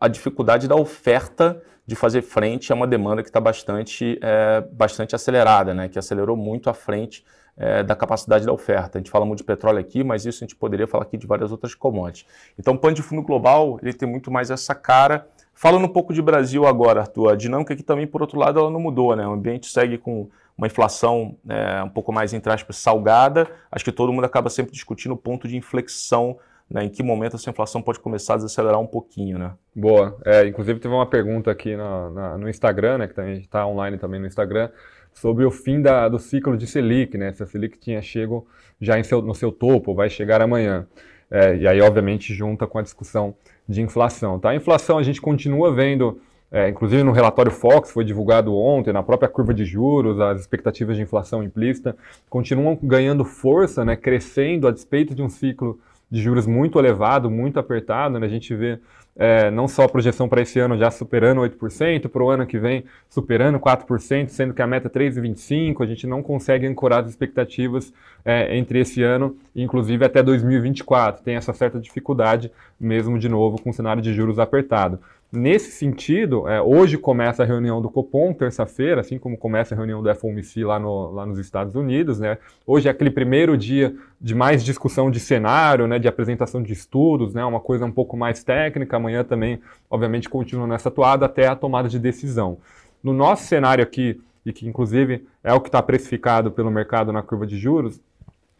a 0.00 0.08
dificuldade 0.08 0.66
da 0.66 0.76
oferta 0.76 1.62
de 1.86 1.94
fazer 1.94 2.22
frente 2.22 2.72
a 2.72 2.76
uma 2.76 2.86
demanda 2.86 3.22
que 3.22 3.28
está 3.28 3.40
bastante, 3.40 4.18
é, 4.22 4.60
bastante 4.72 5.14
acelerada, 5.14 5.74
né, 5.74 5.88
que 5.88 5.98
acelerou 5.98 6.36
muito 6.36 6.70
à 6.70 6.74
frente 6.74 7.24
é, 7.56 7.82
da 7.82 7.94
capacidade 7.94 8.46
da 8.46 8.52
oferta. 8.52 8.98
A 8.98 9.00
gente 9.00 9.10
fala 9.10 9.24
muito 9.24 9.38
de 9.38 9.44
petróleo 9.44 9.78
aqui, 9.78 10.02
mas 10.02 10.24
isso 10.24 10.42
a 10.42 10.46
gente 10.46 10.56
poderia 10.56 10.86
falar 10.86 11.04
aqui 11.04 11.16
de 11.16 11.26
várias 11.26 11.50
outras 11.50 11.74
commodities. 11.74 12.26
Então, 12.58 12.74
o 12.74 12.78
pano 12.78 12.94
de 12.94 13.02
fundo 13.02 13.22
global 13.22 13.78
ele 13.82 13.92
tem 13.92 14.08
muito 14.08 14.30
mais 14.30 14.50
essa 14.50 14.74
cara. 14.74 15.26
Falando 15.60 15.84
um 15.84 15.88
pouco 15.88 16.14
de 16.14 16.22
Brasil 16.22 16.64
agora, 16.64 17.00
Arthur, 17.00 17.32
a 17.32 17.36
dinâmica 17.36 17.74
aqui 17.74 17.82
também, 17.82 18.06
por 18.06 18.22
outro 18.22 18.38
lado, 18.38 18.58
ela 18.58 18.70
não 18.70 18.80
mudou. 18.80 19.14
Né? 19.14 19.28
O 19.28 19.32
ambiente 19.32 19.66
segue 19.66 19.98
com 19.98 20.26
uma 20.56 20.66
inflação 20.66 21.36
é, 21.46 21.82
um 21.82 21.88
pouco 21.90 22.10
mais, 22.10 22.32
entre 22.32 22.50
aspas, 22.50 22.76
salgada, 22.76 23.46
acho 23.70 23.84
que 23.84 23.92
todo 23.92 24.10
mundo 24.10 24.24
acaba 24.24 24.48
sempre 24.48 24.72
discutindo 24.72 25.12
o 25.12 25.16
ponto 25.18 25.46
de 25.46 25.58
inflexão, 25.58 26.38
né, 26.70 26.84
em 26.84 26.88
que 26.88 27.02
momento 27.02 27.36
essa 27.36 27.50
inflação 27.50 27.82
pode 27.82 28.00
começar 28.00 28.34
a 28.34 28.36
desacelerar 28.38 28.80
um 28.80 28.86
pouquinho, 28.86 29.38
né? 29.38 29.52
Boa. 29.76 30.16
É, 30.24 30.46
inclusive 30.46 30.80
teve 30.80 30.94
uma 30.94 31.04
pergunta 31.04 31.50
aqui 31.50 31.76
no, 31.76 32.48
Instagram, 32.48 32.96
né, 32.96 33.06
que 33.06 33.14
também 33.14 33.34
está 33.34 33.66
online 33.66 33.98
também 33.98 34.18
no 34.18 34.26
Instagram, 34.26 34.70
sobre 35.12 35.44
o 35.44 35.50
fim 35.50 35.82
da, 35.82 36.08
do 36.08 36.18
ciclo 36.18 36.56
de 36.56 36.66
Selic, 36.66 37.18
né? 37.18 37.34
Se 37.34 37.42
a 37.42 37.46
Selic 37.46 37.78
tinha 37.78 38.00
chego 38.00 38.46
já 38.80 39.02
seu, 39.04 39.20
no 39.20 39.34
seu 39.34 39.52
topo, 39.52 39.94
vai 39.94 40.08
chegar 40.08 40.40
amanhã. 40.40 40.86
É, 41.30 41.56
e 41.56 41.68
aí, 41.68 41.80
obviamente, 41.80 42.34
junta 42.34 42.66
com 42.66 42.78
a 42.78 42.82
discussão 42.82 43.34
de 43.68 43.80
inflação. 43.80 44.38
Tá? 44.38 44.50
A 44.50 44.56
inflação 44.56 44.98
a 44.98 45.02
gente 45.02 45.20
continua 45.20 45.72
vendo 45.72 46.20
é, 46.52 46.68
inclusive 46.68 47.04
no 47.04 47.12
relatório 47.12 47.52
Fox, 47.52 47.92
foi 47.92 48.04
divulgado 48.04 48.52
ontem, 48.56 48.92
na 48.92 49.04
própria 49.04 49.28
curva 49.28 49.54
de 49.54 49.64
juros, 49.64 50.18
as 50.18 50.40
expectativas 50.40 50.96
de 50.96 51.02
inflação 51.02 51.44
implícita 51.44 51.96
continuam 52.28 52.76
ganhando 52.82 53.24
força, 53.24 53.84
né, 53.84 53.94
crescendo 53.94 54.66
a 54.66 54.72
despeito 54.72 55.14
de 55.14 55.22
um 55.22 55.28
ciclo 55.28 55.78
de 56.10 56.20
juros 56.20 56.48
muito 56.48 56.76
elevado, 56.76 57.30
muito 57.30 57.60
apertado. 57.60 58.18
Né, 58.18 58.26
a 58.26 58.30
gente 58.30 58.52
vê 58.52 58.80
é, 59.16 59.50
não 59.50 59.68
só 59.68 59.84
a 59.84 59.88
projeção 59.88 60.28
para 60.28 60.40
esse 60.40 60.58
ano 60.58 60.78
já 60.78 60.90
superando 60.90 61.40
8%, 61.40 62.08
para 62.08 62.22
o 62.22 62.30
ano 62.30 62.46
que 62.46 62.58
vem 62.58 62.84
superando 63.08 63.58
4%, 63.58 64.28
sendo 64.28 64.54
que 64.54 64.62
a 64.62 64.66
meta 64.66 64.88
é 64.88 64.90
3,25%, 64.90 65.82
a 65.82 65.86
gente 65.86 66.06
não 66.06 66.22
consegue 66.22 66.66
ancorar 66.66 67.02
as 67.04 67.10
expectativas 67.10 67.92
é, 68.24 68.56
entre 68.56 68.80
esse 68.80 69.02
ano 69.02 69.36
e 69.54 69.62
inclusive 69.62 70.04
até 70.04 70.22
2024. 70.22 71.22
Tem 71.22 71.36
essa 71.36 71.52
certa 71.52 71.78
dificuldade, 71.78 72.50
mesmo 72.78 73.18
de 73.18 73.28
novo 73.28 73.60
com 73.60 73.70
o 73.70 73.74
cenário 73.74 74.02
de 74.02 74.12
juros 74.14 74.38
apertado. 74.38 74.98
Nesse 75.32 75.70
sentido, 75.70 76.48
é, 76.48 76.60
hoje 76.60 76.98
começa 76.98 77.44
a 77.44 77.46
reunião 77.46 77.80
do 77.80 77.88
Copom, 77.88 78.32
terça-feira, 78.32 79.00
assim 79.00 79.16
como 79.16 79.38
começa 79.38 79.72
a 79.72 79.76
reunião 79.76 80.02
do 80.02 80.12
FOMC 80.12 80.64
lá, 80.64 80.76
no, 80.76 81.12
lá 81.12 81.24
nos 81.24 81.38
Estados 81.38 81.76
Unidos. 81.76 82.18
Né? 82.18 82.36
Hoje 82.66 82.88
é 82.88 82.90
aquele 82.90 83.12
primeiro 83.12 83.56
dia 83.56 83.94
de 84.20 84.34
mais 84.34 84.64
discussão 84.64 85.08
de 85.08 85.20
cenário, 85.20 85.86
né, 85.86 86.00
de 86.00 86.08
apresentação 86.08 86.60
de 86.60 86.72
estudos, 86.72 87.32
né, 87.32 87.44
uma 87.44 87.60
coisa 87.60 87.84
um 87.84 87.92
pouco 87.92 88.16
mais 88.16 88.42
técnica. 88.42 88.96
Amanhã 88.96 89.22
também, 89.22 89.60
obviamente, 89.88 90.28
continua 90.28 90.66
nessa 90.66 90.90
toada 90.90 91.26
até 91.26 91.46
a 91.46 91.54
tomada 91.54 91.88
de 91.88 92.00
decisão. 92.00 92.58
No 93.00 93.12
nosso 93.12 93.44
cenário 93.44 93.84
aqui, 93.84 94.20
e 94.44 94.52
que 94.52 94.66
inclusive 94.66 95.24
é 95.44 95.54
o 95.54 95.60
que 95.60 95.68
está 95.68 95.80
precificado 95.80 96.50
pelo 96.50 96.72
mercado 96.72 97.12
na 97.12 97.22
curva 97.22 97.46
de 97.46 97.56
juros, 97.56 98.00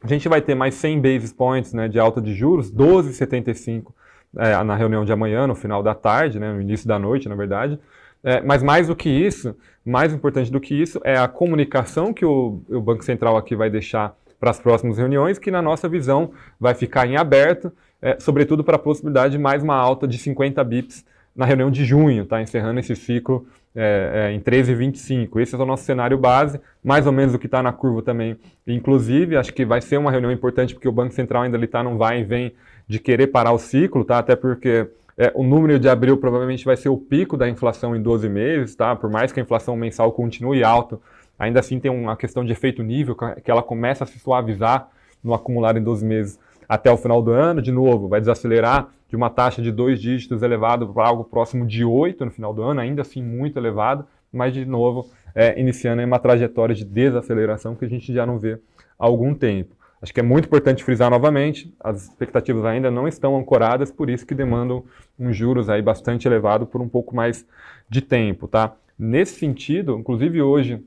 a 0.01 0.07
gente 0.07 0.29
vai 0.29 0.41
ter 0.41 0.55
mais 0.55 0.77
100 0.77 1.01
basis 1.01 1.33
points 1.33 1.73
né, 1.73 1.89
de 1.89 1.99
alta 1.99 2.21
de 2.21 2.33
juros, 2.33 2.73
12,75 2.73 3.93
é, 4.37 4.63
na 4.63 4.77
reunião 4.77 5.05
de 5.05 5.13
amanhã, 5.13 5.47
no 5.47 5.55
final 5.55 5.83
da 5.83 5.95
tarde, 5.95 6.39
né, 6.39 6.53
no 6.53 6.61
início 6.61 6.87
da 6.87 6.99
noite, 6.99 7.29
na 7.29 7.35
verdade. 7.35 7.79
É, 8.23 8.41
mas 8.43 8.63
mais 8.63 8.87
do 8.89 8.95
que 8.95 9.09
isso, 9.09 9.57
mais 9.85 10.13
importante 10.13 10.51
do 10.53 10.61
que 10.61 10.75
isso, 10.75 11.01
é 11.05 11.17
a 11.17 11.27
comunicação 11.27 12.13
que 12.13 12.25
o, 12.25 12.63
o 12.69 12.81
Banco 12.81 13.05
Central 13.05 13.37
aqui 13.37 13.57
vai 13.57 13.71
deixar 13.71 14.15
para 14.39 14.51
as 14.51 14.61
próximas 14.61 14.99
reuniões, 14.99 15.39
que 15.39 15.51
na 15.51 15.61
nossa 15.61 15.89
visão 15.89 16.33
vai 16.59 16.75
ficar 16.75 17.07
em 17.07 17.17
aberto, 17.17 17.73
é, 18.01 18.19
sobretudo 18.19 18.65
para 18.65 18.77
a 18.77 18.79
possibilidade 18.79 19.33
de 19.33 19.39
mais 19.39 19.63
uma 19.63 19.77
alta 19.77 20.09
de 20.09 20.17
50 20.17 20.63
bips 20.65 21.05
na 21.37 21.45
reunião 21.45 21.71
de 21.71 21.85
junho, 21.85 22.25
tá? 22.25 22.41
encerrando 22.41 22.81
esse 22.81 22.97
ciclo 22.97 23.47
é, 23.75 24.31
é, 24.31 24.33
em 24.33 24.41
13,25. 24.41 25.41
Esse 25.41 25.55
é 25.55 25.59
o 25.59 25.67
nosso 25.67 25.85
cenário 25.85 26.19
base, 26.19 26.61
mais 26.83 27.07
ou 27.07 27.13
menos 27.13 27.35
o 27.35 27.39
que 27.39 27.47
está 27.47 27.63
na 27.63 27.73
curva 27.73 28.03
também. 28.03 28.37
Inclusive, 28.67 29.37
acho 29.37 29.53
que 29.53 29.65
vai 29.65 29.81
ser 29.81 29.99
uma 29.99 30.11
reunião 30.11 30.33
importante 30.33 30.75
porque 30.75 30.89
o 30.89 30.93
Banco 30.93 31.15
Central 31.15 31.43
ainda 31.43 31.63
está 31.63 31.83
não 31.83 31.97
vai 31.97 32.21
e 32.21 32.25
vem 32.25 32.53
de 32.91 32.99
querer 32.99 33.29
parar 33.29 33.53
o 33.53 33.59
ciclo, 33.59 34.05
tá? 34.05 34.19
até 34.19 34.35
porque 34.35 34.91
é, 35.17 35.31
o 35.37 35.45
número 35.45 35.79
de 35.79 35.89
abril 35.89 36.17
provavelmente 36.17 36.65
vai 36.65 36.77
ser 36.77 36.89
o 36.89 36.97
pico 36.97 37.37
da 37.37 37.49
inflação 37.49 37.95
em 37.95 38.03
12 38.03 38.29
meses, 38.29 38.75
tá? 38.75 38.97
por 38.97 39.09
mais 39.09 39.31
que 39.31 39.39
a 39.39 39.43
inflação 39.45 39.77
mensal 39.77 40.11
continue 40.11 40.65
alta, 40.65 40.99
ainda 41.39 41.61
assim 41.61 41.79
tem 41.79 41.89
uma 41.89 42.17
questão 42.17 42.45
de 42.45 42.51
efeito 42.51 42.83
nível, 42.83 43.15
que 43.15 43.49
ela 43.49 43.63
começa 43.63 44.03
a 44.03 44.07
se 44.09 44.19
suavizar 44.19 44.89
no 45.23 45.33
acumulado 45.33 45.79
em 45.79 45.83
12 45.85 46.05
meses 46.05 46.37
até 46.69 46.91
o 46.91 46.97
final 46.97 47.23
do 47.23 47.31
ano, 47.31 47.63
de 47.63 47.71
novo, 47.71 48.09
vai 48.09 48.19
desacelerar 48.19 48.89
de 49.09 49.15
uma 49.15 49.31
taxa 49.31 49.63
de 49.63 49.71
dois 49.71 50.01
dígitos 50.01 50.43
elevado 50.43 50.89
para 50.89 51.07
algo 51.07 51.23
próximo 51.23 51.65
de 51.65 51.85
8 51.85 52.25
no 52.25 52.33
final 52.33 52.53
do 52.53 52.65
ano, 52.65 52.81
ainda 52.81 53.03
assim 53.03 53.23
muito 53.23 53.57
elevado, 53.57 54.05
mas 54.33 54.53
de 54.53 54.65
novo 54.65 55.09
é, 55.33 55.61
iniciando 55.61 56.03
uma 56.03 56.19
trajetória 56.19 56.75
de 56.75 56.85
desaceleração 56.85 57.77
que 57.77 57.85
a 57.85 57.89
gente 57.89 58.13
já 58.13 58.27
não 58.27 58.37
vê 58.37 58.55
há 58.99 59.07
algum 59.07 59.33
tempo. 59.33 59.77
Acho 60.03 60.15
que 60.15 60.21
é 60.21 60.23
muito 60.23 60.47
importante 60.47 60.83
frisar 60.83 61.11
novamente, 61.11 61.75
as 61.79 62.05
expectativas 62.05 62.65
ainda 62.65 62.91
não 62.91 63.07
estão 63.07 63.37
ancoradas, 63.37 63.91
por 63.91 64.09
isso 64.09 64.27
que 64.27 64.35
demandam 64.35 64.83
um 65.19 65.33
juros 65.33 65.69
aí 65.69 65.83
bastante 65.83 66.27
elevado 66.27 66.67
por 66.67 66.81
um 66.81 66.89
pouco 66.89 67.15
mais 67.15 67.47
de 67.89 68.01
tempo, 68.01 68.49
tá? 68.49 68.75
Nesse 68.99 69.39
sentido, 69.39 69.99
inclusive 69.99 70.41
hoje 70.41 70.83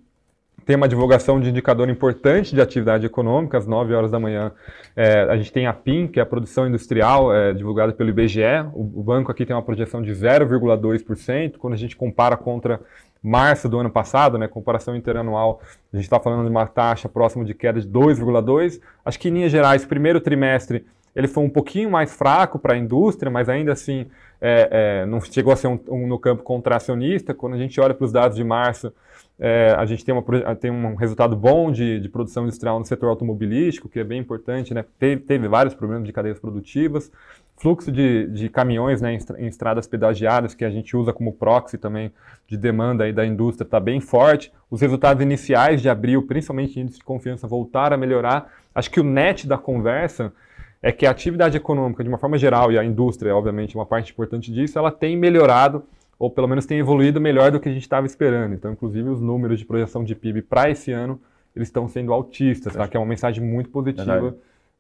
tem 0.66 0.76
uma 0.76 0.88
divulgação 0.88 1.40
de 1.40 1.50
indicador 1.50 1.90
importante 1.90 2.56
de 2.56 2.62
atividade 2.62 3.06
econômica, 3.06 3.58
às 3.58 3.68
9 3.68 3.94
horas 3.94 4.12
da 4.12 4.20
manhã. 4.20 4.52
É, 4.96 5.24
a 5.24 5.36
gente 5.36 5.52
tem 5.52 5.68
a 5.68 5.74
PIM, 5.74 6.08
que 6.08 6.20
é 6.20 6.24
a 6.24 6.26
produção 6.26 6.68
industrial, 6.68 7.34
é, 7.34 7.54
divulgada 7.54 7.92
pelo 7.92 8.10
IBGE. 8.10 8.42
O, 8.74 9.00
o, 9.00 9.04
banco 9.04 9.32
aqui 9.32 9.46
tem 9.46 9.56
uma 9.56 9.62
projeção 9.62 10.02
de 10.02 10.12
0,2%. 10.12 11.58
Quando 11.58 11.74
a 11.74 11.78
gente 11.78 11.96
compara 11.96 12.38
contra 12.38 12.80
março 13.24 13.70
do 13.70 13.80
ano 13.80 13.90
passado, 13.90 14.38
né, 14.38 14.48
comparação 14.48 14.96
interanual, 14.96 15.62
a 15.92 15.96
gente 15.96 16.06
está 16.06 16.20
falando 16.20 16.44
de 16.44 16.50
uma 16.50 16.68
taxa 16.68 17.08
próxima 17.08 17.46
de 17.46 17.54
queda 17.54 17.80
de 17.80 17.88
2,2%. 17.88 18.82
Acho 19.06 19.20
que, 19.20 19.30
em 19.30 19.32
linhas 19.32 19.52
gerais, 19.52 19.86
primeiro 19.86 20.20
trimestre 20.20 20.86
ele 21.16 21.28
foi 21.28 21.44
um 21.44 21.50
pouquinho 21.50 21.90
mais 21.90 22.16
fraco 22.16 22.58
para 22.58 22.74
a 22.74 22.78
indústria, 22.78 23.32
mas 23.32 23.48
ainda 23.50 23.72
assim 23.72 24.08
é, 24.42 25.02
é, 25.02 25.06
não 25.06 25.22
chegou 25.22 25.54
a 25.54 25.56
ser 25.56 25.68
um, 25.68 25.80
um, 25.90 26.08
no 26.08 26.18
campo 26.18 26.44
contracionista. 26.44 27.34
Quando 27.34 27.54
a 27.54 27.58
gente 27.58 27.80
olha 27.80 27.94
para 27.94 28.06
os 28.06 28.12
dados 28.12 28.36
de 28.36 28.44
março, 28.44 28.92
é, 29.40 29.74
a 29.78 29.86
gente 29.86 30.04
tem, 30.04 30.14
uma, 30.14 30.56
tem, 30.56 30.72
um 30.72 30.96
resultado 30.96 31.36
bom 31.36 31.72
de, 31.72 32.00
de, 32.00 32.10
produção 32.10 32.44
industrial 32.44 32.80
no 32.80 32.86
setor 32.86 33.10
automobilístico, 33.10 33.90
que 33.90 34.00
é 34.00 34.04
bem 34.04 34.20
importante, 34.20 34.74
né? 34.74 34.86
teve, 35.00 35.22
teve 35.22 35.48
vários 35.48 35.74
problemas 35.74 36.06
de 36.06 36.14
cadeias 36.14 36.40
produtivas, 36.40 37.12
fluxo 37.58 37.92
de, 37.92 38.28
de 38.28 38.50
caminhões 38.50 39.02
né, 39.02 39.18
em, 39.38 39.48
estradas 39.48 39.88
pedagiadas, 39.88 40.54
que 40.54 40.66
a 40.66 40.70
gente 40.70 40.96
usa 40.96 41.14
como 41.14 41.34
proxy 41.34 41.78
também 41.78 42.12
de 42.48 42.58
demanda 42.58 43.06
aí 43.06 43.14
da 43.14 43.26
indústria, 43.26 43.66
está 43.66 43.80
bem 43.80 44.02
forte. 44.02 44.52
Os 44.70 44.82
resultados 44.82 45.22
iniciais 45.22 45.82
de 45.82 45.90
abril, 45.90 46.24
principalmente 46.24 46.80
índice 46.80 47.00
de 47.00 47.06
confiança, 47.06 47.48
voltaram 47.48 47.96
a 47.96 47.98
melhorar. 47.98 48.52
Acho 48.74 48.92
que 48.92 49.00
o 49.00 49.04
net 49.04 49.48
da 49.48 49.58
conversa 49.58 50.34
é 50.84 50.92
que 50.92 51.06
a 51.06 51.12
atividade 51.12 51.56
econômica, 51.56 52.04
de 52.04 52.10
uma 52.10 52.18
forma 52.18 52.38
geral, 52.38 52.70
e 52.70 52.78
a 52.78 52.84
indústria, 52.84 53.34
obviamente, 53.34 53.74
uma 53.74 53.86
parte 53.86 54.12
importante 54.12 54.52
disso, 54.52 54.78
ela 54.78 54.92
tem 54.92 55.16
melhorado, 55.16 55.86
ou 56.20 56.30
pelo 56.30 56.46
menos 56.46 56.66
tem 56.66 56.78
evoluído 56.78 57.22
melhor 57.22 57.52
do 57.52 57.60
que 57.60 57.70
a 57.70 57.72
gente 57.72 57.84
estava 57.84 58.06
esperando. 58.06 58.54
Então, 58.54 58.74
inclusive, 58.74 59.08
os 59.08 59.22
números 59.22 59.60
de 59.60 59.66
projeção 59.66 60.04
de 60.04 60.14
PIB 60.14 60.42
para 60.42 60.70
esse 60.70 60.92
ano, 60.92 61.22
eles 61.56 61.70
estão 61.70 61.88
sendo 61.88 62.12
altistas, 62.12 62.74
tá? 62.74 62.86
que 62.86 62.98
é 62.98 63.00
uma 63.00 63.06
mensagem 63.06 63.42
muito 63.42 63.70
positiva 63.70 64.36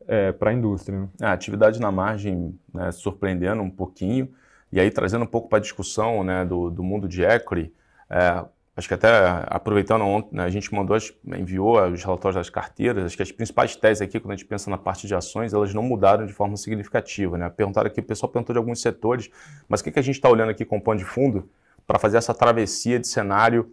é, 0.06 0.34
para 0.34 0.52
a 0.52 0.54
indústria. 0.54 1.00
Né? 1.00 1.08
A 1.22 1.32
atividade 1.32 1.80
na 1.80 1.90
margem 1.90 2.54
né, 2.74 2.92
surpreendendo 2.92 3.62
um 3.62 3.70
pouquinho, 3.70 4.28
e 4.74 4.82
aí 4.82 4.92
trazendo 4.92 5.24
um 5.24 5.28
pouco 5.28 5.48
para 5.48 5.60
a 5.60 5.62
discussão 5.62 6.22
né, 6.22 6.44
do, 6.44 6.70
do 6.70 6.84
mundo 6.84 7.08
de 7.08 7.24
equity, 7.24 7.72
é, 8.10 8.44
Acho 8.76 8.88
que 8.88 8.94
até 8.96 9.08
aproveitando 9.48 10.04
ontem, 10.04 10.36
né, 10.36 10.44
a 10.44 10.50
gente 10.50 10.74
mandou, 10.74 10.98
enviou 11.28 11.80
os 11.88 12.04
relatórios 12.04 12.36
das 12.36 12.50
carteiras, 12.50 13.06
acho 13.06 13.16
que 13.16 13.22
as 13.22 13.32
principais 13.32 13.76
teses 13.76 14.02
aqui, 14.02 14.20
quando 14.20 14.32
a 14.32 14.36
gente 14.36 14.48
pensa 14.48 14.70
na 14.70 14.80
parte 14.80 15.06
de 15.06 15.14
ações, 15.14 15.54
elas 15.54 15.74
não 15.76 15.84
mudaram 15.84 16.26
de 16.26 16.34
forma 16.34 16.58
significativa. 16.58 17.38
Né? 17.38 17.50
Perguntaram 17.50 17.88
aqui, 17.88 18.00
o 18.00 18.04
pessoal 18.04 18.32
perguntou 18.32 18.54
de 18.54 18.58
alguns 18.58 18.82
setores, 18.82 19.30
mas 19.70 19.82
o 19.82 19.84
que, 19.84 19.92
que 19.92 20.00
a 20.00 20.02
gente 20.02 20.16
está 20.16 20.28
olhando 20.28 20.50
aqui 20.50 20.66
com 20.66 20.82
o 20.84 20.96
de 20.96 21.06
fundo 21.06 21.48
para 21.86 22.00
fazer 22.00 22.18
essa 22.18 22.34
travessia 22.34 23.00
de 23.00 23.08
cenário 23.08 23.70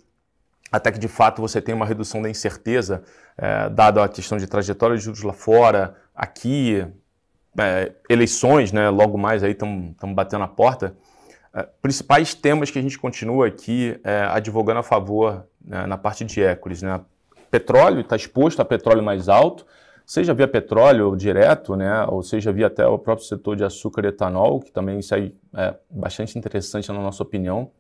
até 0.71 0.93
que 0.93 0.99
de 0.99 1.09
fato 1.09 1.43
você 1.43 1.61
tenha 1.61 1.75
uma 1.75 1.87
redução 1.87 2.23
da 2.23 2.31
incerteza, 2.31 3.03
é, 3.37 3.69
dada 3.69 4.05
a 4.05 4.09
questão 4.09 4.39
de 4.39 4.47
trajetória 4.47 4.97
de 4.97 5.03
juros 5.03 5.23
lá 5.23 5.33
fora, 5.33 5.97
aqui, 6.15 6.87
é, 7.59 7.93
eleições, 8.09 8.71
né, 8.71 8.89
logo 8.89 9.19
mais 9.19 9.43
aí 9.43 9.53
estamos 9.53 9.95
batendo 10.15 10.45
a 10.45 10.49
porta. 10.49 10.95
É, 11.53 11.63
principais 11.83 12.33
temas 12.33 12.71
que 12.71 12.79
a 12.79 12.83
gente 12.83 12.99
continua 12.99 13.49
aqui 13.49 13.99
é, 14.05 14.23
advogando 14.23 14.79
a 14.79 14.83
favor 14.83 15.45
né, 15.65 15.85
na 15.87 15.99
parte 15.99 16.25
de 16.25 16.41
equities. 16.41 16.83
Né? 16.83 17.01
Petróleo 17.51 18.01
está 18.01 18.15
exposto 18.15 18.61
a 18.61 18.65
petróleo 18.65 19.03
mais 19.03 19.29
alto, 19.29 19.67
seja 20.07 20.33
via 20.33 20.47
petróleo 20.47 21.17
direto, 21.17 21.75
né, 21.75 22.05
ou 22.07 22.23
seja 22.23 22.53
via 22.53 22.69
até 22.69 22.87
o 22.87 22.99
próprio 22.99 23.27
setor 23.27 23.57
de 23.57 23.65
açúcar 23.65 24.05
e 24.05 24.09
etanol, 24.09 24.61
que 24.61 24.71
também 24.71 25.03
segue 25.03 25.37
é 25.55 25.75
bastante 25.89 26.39
interessante 26.39 26.89
na 26.91 27.01
nossa 27.01 27.23
opinião. 27.23 27.71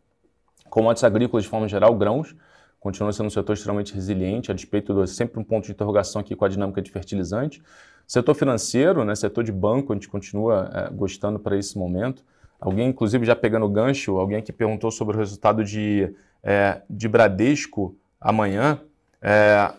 Commodities 0.69 1.05
agrícolas 1.05 1.45
de 1.45 1.51
forma 1.51 1.69
geral, 1.69 1.95
grãos, 1.95 2.35
continua 2.81 3.13
sendo 3.13 3.27
um 3.27 3.31
setor 3.31 3.53
extremamente 3.53 3.95
resiliente, 3.95 4.51
a 4.51 4.55
despeito 4.55 4.95
de 4.95 5.11
sempre 5.11 5.41
um 5.41 5.45
ponto 5.45 5.67
de 5.67 5.73
interrogação 5.73 6.21
aqui 6.21 6.35
com 6.35 6.45
a 6.45 6.49
dinâmica 6.49 6.81
de 6.81 6.91
fertilizante. 6.91 7.63
Setor 8.07 8.35
financeiro, 8.35 9.05
né, 9.05 9.15
setor 9.15 9.45
de 9.45 9.53
banco, 9.53 9.93
a 9.93 9.97
gente 9.97 10.09
continua 10.09 10.71
é, 10.73 10.91
gostando 10.91 11.39
para 11.39 11.57
esse 11.57 11.79
momento. 11.79 12.25
Alguém, 12.61 12.89
inclusive, 12.89 13.25
já 13.25 13.35
pegando 13.35 13.65
o 13.65 13.71
gancho, 13.71 14.19
alguém 14.19 14.39
aqui 14.39 14.53
perguntou 14.53 14.91
sobre 14.91 15.17
o 15.17 15.19
resultado 15.19 15.65
de, 15.65 16.15
é, 16.43 16.83
de 16.91 17.09
Bradesco 17.09 17.97
amanhã. 18.21 18.81
É, 19.23 19.73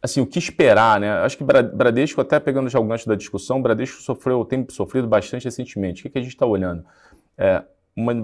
assim, 0.00 0.20
o 0.20 0.26
que 0.26 0.38
esperar, 0.38 1.00
né? 1.00 1.10
Acho 1.18 1.36
que 1.36 1.44
Bradesco, 1.44 2.20
até 2.20 2.38
pegando 2.38 2.68
já 2.68 2.78
o 2.78 2.84
gancho 2.84 3.08
da 3.08 3.16
discussão, 3.16 3.60
Bradesco 3.60 4.00
sofreu, 4.00 4.44
tem 4.44 4.64
sofrido 4.70 5.08
bastante 5.08 5.44
recentemente. 5.44 6.00
O 6.00 6.02
que, 6.04 6.10
que 6.10 6.18
a 6.18 6.22
gente 6.22 6.32
está 6.32 6.46
olhando? 6.46 6.84
É, 7.36 7.62
uma, 7.96 8.14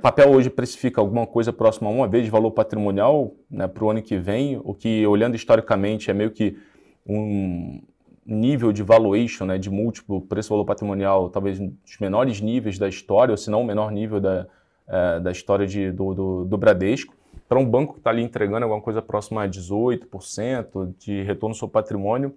papel 0.00 0.30
hoje 0.30 0.50
precifica 0.50 1.00
alguma 1.00 1.26
coisa 1.26 1.52
próxima 1.52 1.88
a 1.88 1.92
uma 1.92 2.08
vez 2.08 2.24
de 2.24 2.30
valor 2.30 2.50
patrimonial 2.50 3.32
né, 3.50 3.68
para 3.68 3.84
o 3.84 3.90
ano 3.90 4.02
que 4.02 4.18
vem, 4.18 4.60
o 4.64 4.74
que, 4.74 5.06
olhando 5.06 5.36
historicamente, 5.36 6.10
é 6.10 6.14
meio 6.14 6.30
que 6.32 6.58
um, 7.06 7.82
nível 8.24 8.72
de 8.72 8.82
valuation, 8.82 9.44
né, 9.44 9.58
de 9.58 9.68
múltiplo 9.68 10.20
preço-valor 10.20 10.64
patrimonial, 10.64 11.28
talvez 11.28 11.58
dos 11.58 11.98
menores 12.00 12.40
níveis 12.40 12.78
da 12.78 12.88
história, 12.88 13.32
ou 13.32 13.36
se 13.36 13.50
não 13.50 13.62
o 13.62 13.64
menor 13.64 13.90
nível 13.90 14.20
da, 14.20 14.46
é, 14.86 15.20
da 15.20 15.32
história 15.32 15.66
de, 15.66 15.90
do, 15.90 16.14
do, 16.14 16.44
do 16.44 16.58
Bradesco, 16.58 17.14
para 17.48 17.58
um 17.58 17.68
banco 17.68 17.94
que 17.94 18.00
está 18.00 18.10
ali 18.10 18.22
entregando 18.22 18.64
alguma 18.64 18.80
coisa 18.80 19.02
próxima 19.02 19.42
a 19.42 19.48
18% 19.48 20.94
de 20.98 21.22
retorno 21.22 21.54
sobre 21.54 21.74
patrimônio, 21.74 22.34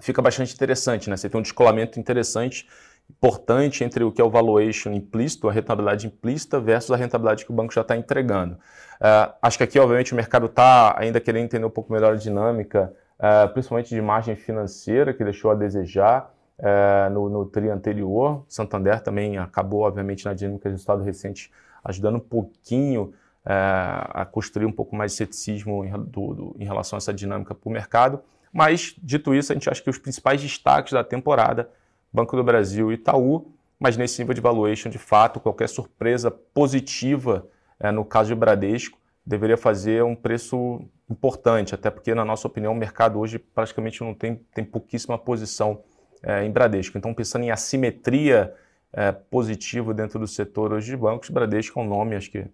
fica 0.00 0.20
bastante 0.20 0.52
interessante. 0.52 1.08
Né? 1.08 1.16
Você 1.16 1.30
tem 1.30 1.38
um 1.38 1.42
descolamento 1.42 2.00
interessante, 2.00 2.66
importante 3.08 3.84
entre 3.84 4.02
o 4.02 4.10
que 4.10 4.20
é 4.20 4.24
o 4.24 4.30
valuation 4.30 4.92
implícito, 4.92 5.48
a 5.48 5.52
rentabilidade 5.52 6.08
implícita, 6.08 6.58
versus 6.58 6.90
a 6.90 6.96
rentabilidade 6.96 7.44
que 7.44 7.52
o 7.52 7.54
banco 7.54 7.72
já 7.72 7.82
está 7.82 7.96
entregando. 7.96 8.54
Uh, 8.54 9.32
acho 9.40 9.58
que 9.58 9.64
aqui, 9.64 9.78
obviamente, 9.78 10.12
o 10.12 10.16
mercado 10.16 10.46
está 10.46 10.96
ainda 10.98 11.20
querendo 11.20 11.44
entender 11.44 11.64
um 11.64 11.70
pouco 11.70 11.92
melhor 11.92 12.14
a 12.14 12.16
dinâmica 12.16 12.92
uh, 13.22 13.48
principalmente 13.52 13.94
de 13.94 14.02
margem 14.02 14.34
financeira, 14.34 15.14
que 15.14 15.22
deixou 15.22 15.52
a 15.52 15.54
desejar 15.54 16.34
uh, 16.58 17.10
no, 17.10 17.30
no 17.30 17.46
TRI 17.46 17.70
anterior. 17.70 18.44
Santander 18.48 19.00
também 19.00 19.38
acabou, 19.38 19.82
obviamente, 19.82 20.24
na 20.24 20.34
dinâmica 20.34 20.68
de 20.68 20.74
resultado 20.74 21.02
recente, 21.04 21.50
ajudando 21.84 22.16
um 22.16 22.20
pouquinho 22.20 23.14
uh, 23.46 24.10
a 24.12 24.26
construir 24.28 24.66
um 24.66 24.72
pouco 24.72 24.96
mais 24.96 25.12
de 25.12 25.18
ceticismo 25.18 25.84
em, 25.84 25.92
do, 25.92 26.34
do, 26.34 26.56
em 26.58 26.64
relação 26.64 26.96
a 26.96 26.98
essa 26.98 27.14
dinâmica 27.14 27.54
para 27.54 27.68
o 27.68 27.72
mercado. 27.72 28.20
Mas, 28.52 28.94
dito 29.00 29.32
isso, 29.32 29.52
a 29.52 29.54
gente 29.54 29.70
acha 29.70 29.80
que 29.80 29.88
os 29.88 29.98
principais 29.98 30.42
destaques 30.42 30.92
da 30.92 31.04
temporada, 31.04 31.70
Banco 32.12 32.36
do 32.36 32.44
Brasil 32.44 32.90
e 32.90 32.96
Itaú, 32.96 33.46
mas 33.78 33.96
nesse 33.96 34.20
nível 34.20 34.34
de 34.34 34.40
valuation, 34.40 34.90
de 34.90 34.98
fato, 34.98 35.40
qualquer 35.40 35.68
surpresa 35.68 36.30
positiva, 36.30 37.46
no 37.94 38.04
caso 38.04 38.28
de 38.28 38.34
Bradesco, 38.34 38.98
deveria 39.26 39.56
fazer 39.56 40.04
um 40.04 40.14
preço 40.14 40.84
importante, 41.12 41.74
até 41.74 41.90
porque, 41.90 42.14
na 42.14 42.24
nossa 42.24 42.48
opinião, 42.48 42.72
o 42.72 42.76
mercado 42.76 43.18
hoje 43.18 43.38
praticamente 43.38 44.02
não 44.02 44.14
tem, 44.14 44.36
tem 44.54 44.64
pouquíssima 44.64 45.18
posição 45.18 45.82
é, 46.22 46.44
em 46.44 46.50
Bradesco. 46.50 46.96
Então, 46.98 47.12
pensando 47.14 47.44
em 47.44 47.50
assimetria 47.50 48.52
é, 48.92 49.12
positiva 49.12 49.94
dentro 49.94 50.18
do 50.18 50.26
setor 50.26 50.72
hoje 50.72 50.90
de 50.90 50.96
bancos, 50.96 51.30
Bradesco 51.30 51.78
é 51.78 51.82
um 51.82 51.86
nome, 51.86 52.16
acho 52.16 52.30
que 52.30 52.44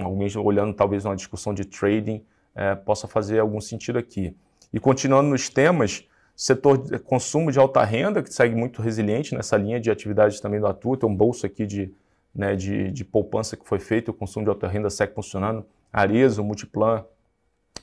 alguém 0.00 0.28
olhando 0.36 0.72
talvez 0.72 1.04
uma 1.04 1.16
discussão 1.16 1.52
de 1.52 1.64
trading 1.64 2.24
é, 2.54 2.74
possa 2.74 3.08
fazer 3.08 3.40
algum 3.40 3.60
sentido 3.60 3.98
aqui. 3.98 4.36
E 4.72 4.80
continuando 4.80 5.28
nos 5.28 5.48
temas, 5.48 6.06
setor 6.34 6.78
de 6.78 6.98
consumo 6.98 7.52
de 7.52 7.58
alta 7.58 7.84
renda, 7.84 8.22
que 8.22 8.32
segue 8.32 8.54
muito 8.54 8.80
resiliente 8.80 9.34
nessa 9.34 9.56
linha 9.56 9.78
de 9.78 9.90
atividades 9.90 10.40
também 10.40 10.60
do 10.60 10.66
Atu, 10.66 10.96
tem 10.96 11.08
um 11.08 11.14
bolso 11.14 11.44
aqui 11.44 11.66
de, 11.66 11.92
né, 12.34 12.56
de, 12.56 12.90
de 12.90 13.04
poupança 13.04 13.56
que 13.56 13.66
foi 13.66 13.78
feito, 13.78 14.10
o 14.10 14.14
consumo 14.14 14.44
de 14.44 14.50
alta 14.50 14.66
renda 14.66 14.88
segue 14.88 15.14
funcionando, 15.14 15.64
Arezzo, 15.92 16.42
Multiplan, 16.42 17.04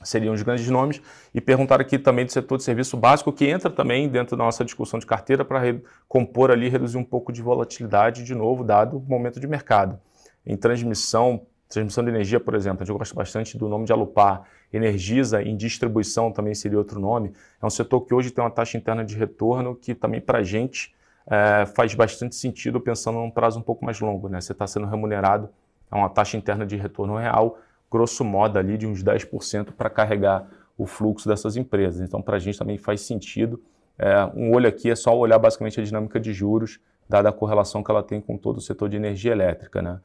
seriam 0.02 0.34
os 0.34 0.42
grandes 0.42 0.68
nomes, 0.68 1.00
e 1.34 1.40
perguntaram 1.40 1.82
aqui 1.82 1.98
também 1.98 2.24
do 2.24 2.32
setor 2.32 2.58
de 2.58 2.64
serviço 2.64 2.96
básico, 2.96 3.32
que 3.32 3.46
entra 3.46 3.70
também 3.70 4.08
dentro 4.08 4.36
da 4.36 4.44
nossa 4.44 4.64
discussão 4.64 4.98
de 4.98 5.06
carteira 5.06 5.44
para 5.44 5.60
compor 6.08 6.50
ali, 6.50 6.68
reduzir 6.68 6.96
um 6.96 7.04
pouco 7.04 7.32
de 7.32 7.42
volatilidade, 7.42 8.24
de 8.24 8.34
novo, 8.34 8.64
dado 8.64 8.98
o 8.98 9.00
momento 9.00 9.38
de 9.38 9.46
mercado. 9.46 9.98
em 10.46 10.56
transmissão, 10.56 11.42
transmissão 11.68 12.02
de 12.02 12.10
energia, 12.10 12.40
por 12.40 12.54
exemplo, 12.54 12.82
a 12.82 12.86
gente 12.86 12.96
gosta 12.96 13.14
bastante 13.14 13.58
do 13.58 13.68
nome 13.68 13.84
de 13.84 13.92
Alupar, 13.92 14.46
Energisa 14.72 15.42
em 15.42 15.56
distribuição 15.56 16.30
também 16.30 16.54
seria 16.54 16.78
outro 16.78 17.00
nome. 17.00 17.32
É 17.60 17.66
um 17.66 17.70
setor 17.70 18.02
que 18.02 18.14
hoje 18.14 18.30
tem 18.30 18.42
uma 18.42 18.50
taxa 18.50 18.78
interna 18.78 19.04
de 19.04 19.16
retorno 19.16 19.74
que 19.74 19.96
também 19.96 20.20
para 20.20 20.38
a 20.38 20.42
gente 20.44 20.94
é, 21.26 21.66
faz 21.66 21.92
bastante 21.94 22.36
sentido 22.36 22.80
pensando 22.80 23.18
num 23.18 23.30
prazo 23.30 23.58
um 23.58 23.62
pouco 23.62 23.84
mais 23.84 23.98
longo. 23.98 24.28
Né? 24.28 24.40
Você 24.40 24.52
está 24.52 24.68
sendo 24.68 24.86
remunerado 24.86 25.50
a 25.90 25.98
uma 25.98 26.08
taxa 26.08 26.36
interna 26.36 26.64
de 26.64 26.76
retorno 26.76 27.16
real, 27.16 27.58
grosso 27.90 28.24
modo 28.24 28.58
ali 28.58 28.78
de 28.78 28.86
uns 28.86 29.02
10% 29.02 29.72
para 29.72 29.90
carregar 29.90 30.46
o 30.76 30.86
fluxo 30.86 31.28
dessas 31.28 31.56
empresas. 31.56 32.00
Então 32.00 32.22
para 32.22 32.36
a 32.36 32.38
gente 32.38 32.58
também 32.58 32.78
faz 32.78 33.00
sentido. 33.02 33.62
É, 33.98 34.24
um 34.34 34.54
olho 34.54 34.68
aqui 34.68 34.90
é 34.90 34.96
só 34.96 35.16
olhar 35.16 35.38
basicamente 35.38 35.80
a 35.80 35.84
dinâmica 35.84 36.18
de 36.18 36.32
juros, 36.32 36.78
dada 37.08 37.28
a 37.28 37.32
correlação 37.32 37.82
que 37.82 37.90
ela 37.90 38.02
tem 38.02 38.20
com 38.20 38.38
todo 38.38 38.58
o 38.58 38.60
setor 38.60 38.88
de 38.88 38.96
energia 38.96 39.32
elétrica. 39.32 39.82
Né? 39.82 39.98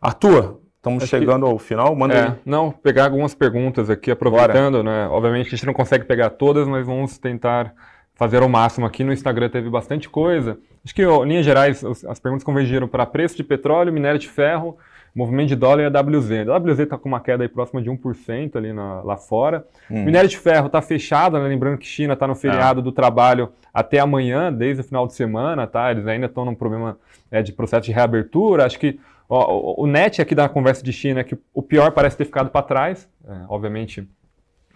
Arthur, 0.00 0.60
Estamos 0.86 1.02
Acho 1.02 1.10
chegando 1.10 1.46
que... 1.46 1.50
ao 1.50 1.58
final, 1.58 1.96
manda 1.96 2.14
é, 2.14 2.26
aí. 2.28 2.34
Não, 2.44 2.70
pegar 2.70 3.06
algumas 3.06 3.34
perguntas 3.34 3.90
aqui, 3.90 4.08
aproveitando, 4.08 4.84
né? 4.84 5.08
Obviamente 5.08 5.48
a 5.48 5.50
gente 5.50 5.66
não 5.66 5.74
consegue 5.74 6.04
pegar 6.04 6.30
todas, 6.30 6.68
mas 6.68 6.86
vamos 6.86 7.18
tentar 7.18 7.74
fazer 8.14 8.40
ao 8.40 8.48
máximo 8.48 8.86
aqui. 8.86 9.02
No 9.02 9.12
Instagram 9.12 9.48
teve 9.48 9.68
bastante 9.68 10.08
coisa. 10.08 10.56
Acho 10.84 10.94
que, 10.94 11.02
em 11.02 11.24
linhas 11.24 11.44
gerais, 11.44 11.84
as 11.84 12.20
perguntas 12.20 12.44
convergiram 12.44 12.86
para 12.86 13.04
preço 13.04 13.36
de 13.36 13.42
petróleo, 13.42 13.92
minério 13.92 14.20
de 14.20 14.28
ferro, 14.28 14.78
movimento 15.16 15.48
de 15.48 15.56
dólar 15.56 15.82
e 15.82 15.86
a 15.86 15.88
WZ. 15.88 16.46
A 16.46 16.58
WZ 16.58 16.80
está 16.80 16.98
com 16.98 17.08
uma 17.08 17.20
queda 17.20 17.42
aí 17.42 17.48
próxima 17.48 17.80
de 17.80 17.90
1% 17.90 18.54
ali 18.54 18.70
na, 18.70 19.00
lá 19.00 19.16
fora. 19.16 19.66
Hum. 19.90 20.04
Minério 20.04 20.28
de 20.28 20.36
ferro 20.36 20.66
está 20.66 20.82
fechado, 20.82 21.38
né? 21.38 21.48
lembrando 21.48 21.78
que 21.78 21.86
China 21.86 22.12
está 22.12 22.28
no 22.28 22.34
feriado 22.34 22.80
é. 22.80 22.82
do 22.82 22.92
trabalho 22.92 23.50
até 23.72 23.98
amanhã, 23.98 24.52
desde 24.52 24.82
o 24.82 24.84
final 24.84 25.06
de 25.06 25.14
semana, 25.14 25.66
tá? 25.66 25.90
Eles 25.90 26.06
ainda 26.06 26.26
estão 26.26 26.44
num 26.44 26.54
problema 26.54 26.98
é, 27.30 27.42
de 27.42 27.50
processo 27.50 27.86
de 27.86 27.92
reabertura. 27.92 28.66
Acho 28.66 28.78
que 28.78 29.00
o, 29.26 29.84
o 29.84 29.86
net 29.86 30.20
aqui 30.20 30.34
da 30.34 30.50
conversa 30.50 30.84
de 30.84 30.92
China 30.92 31.20
é 31.20 31.24
que 31.24 31.38
o 31.54 31.62
pior 31.62 31.92
parece 31.92 32.18
ter 32.18 32.26
ficado 32.26 32.50
para 32.50 32.62
trás, 32.62 33.08
é, 33.26 33.32
obviamente 33.48 34.06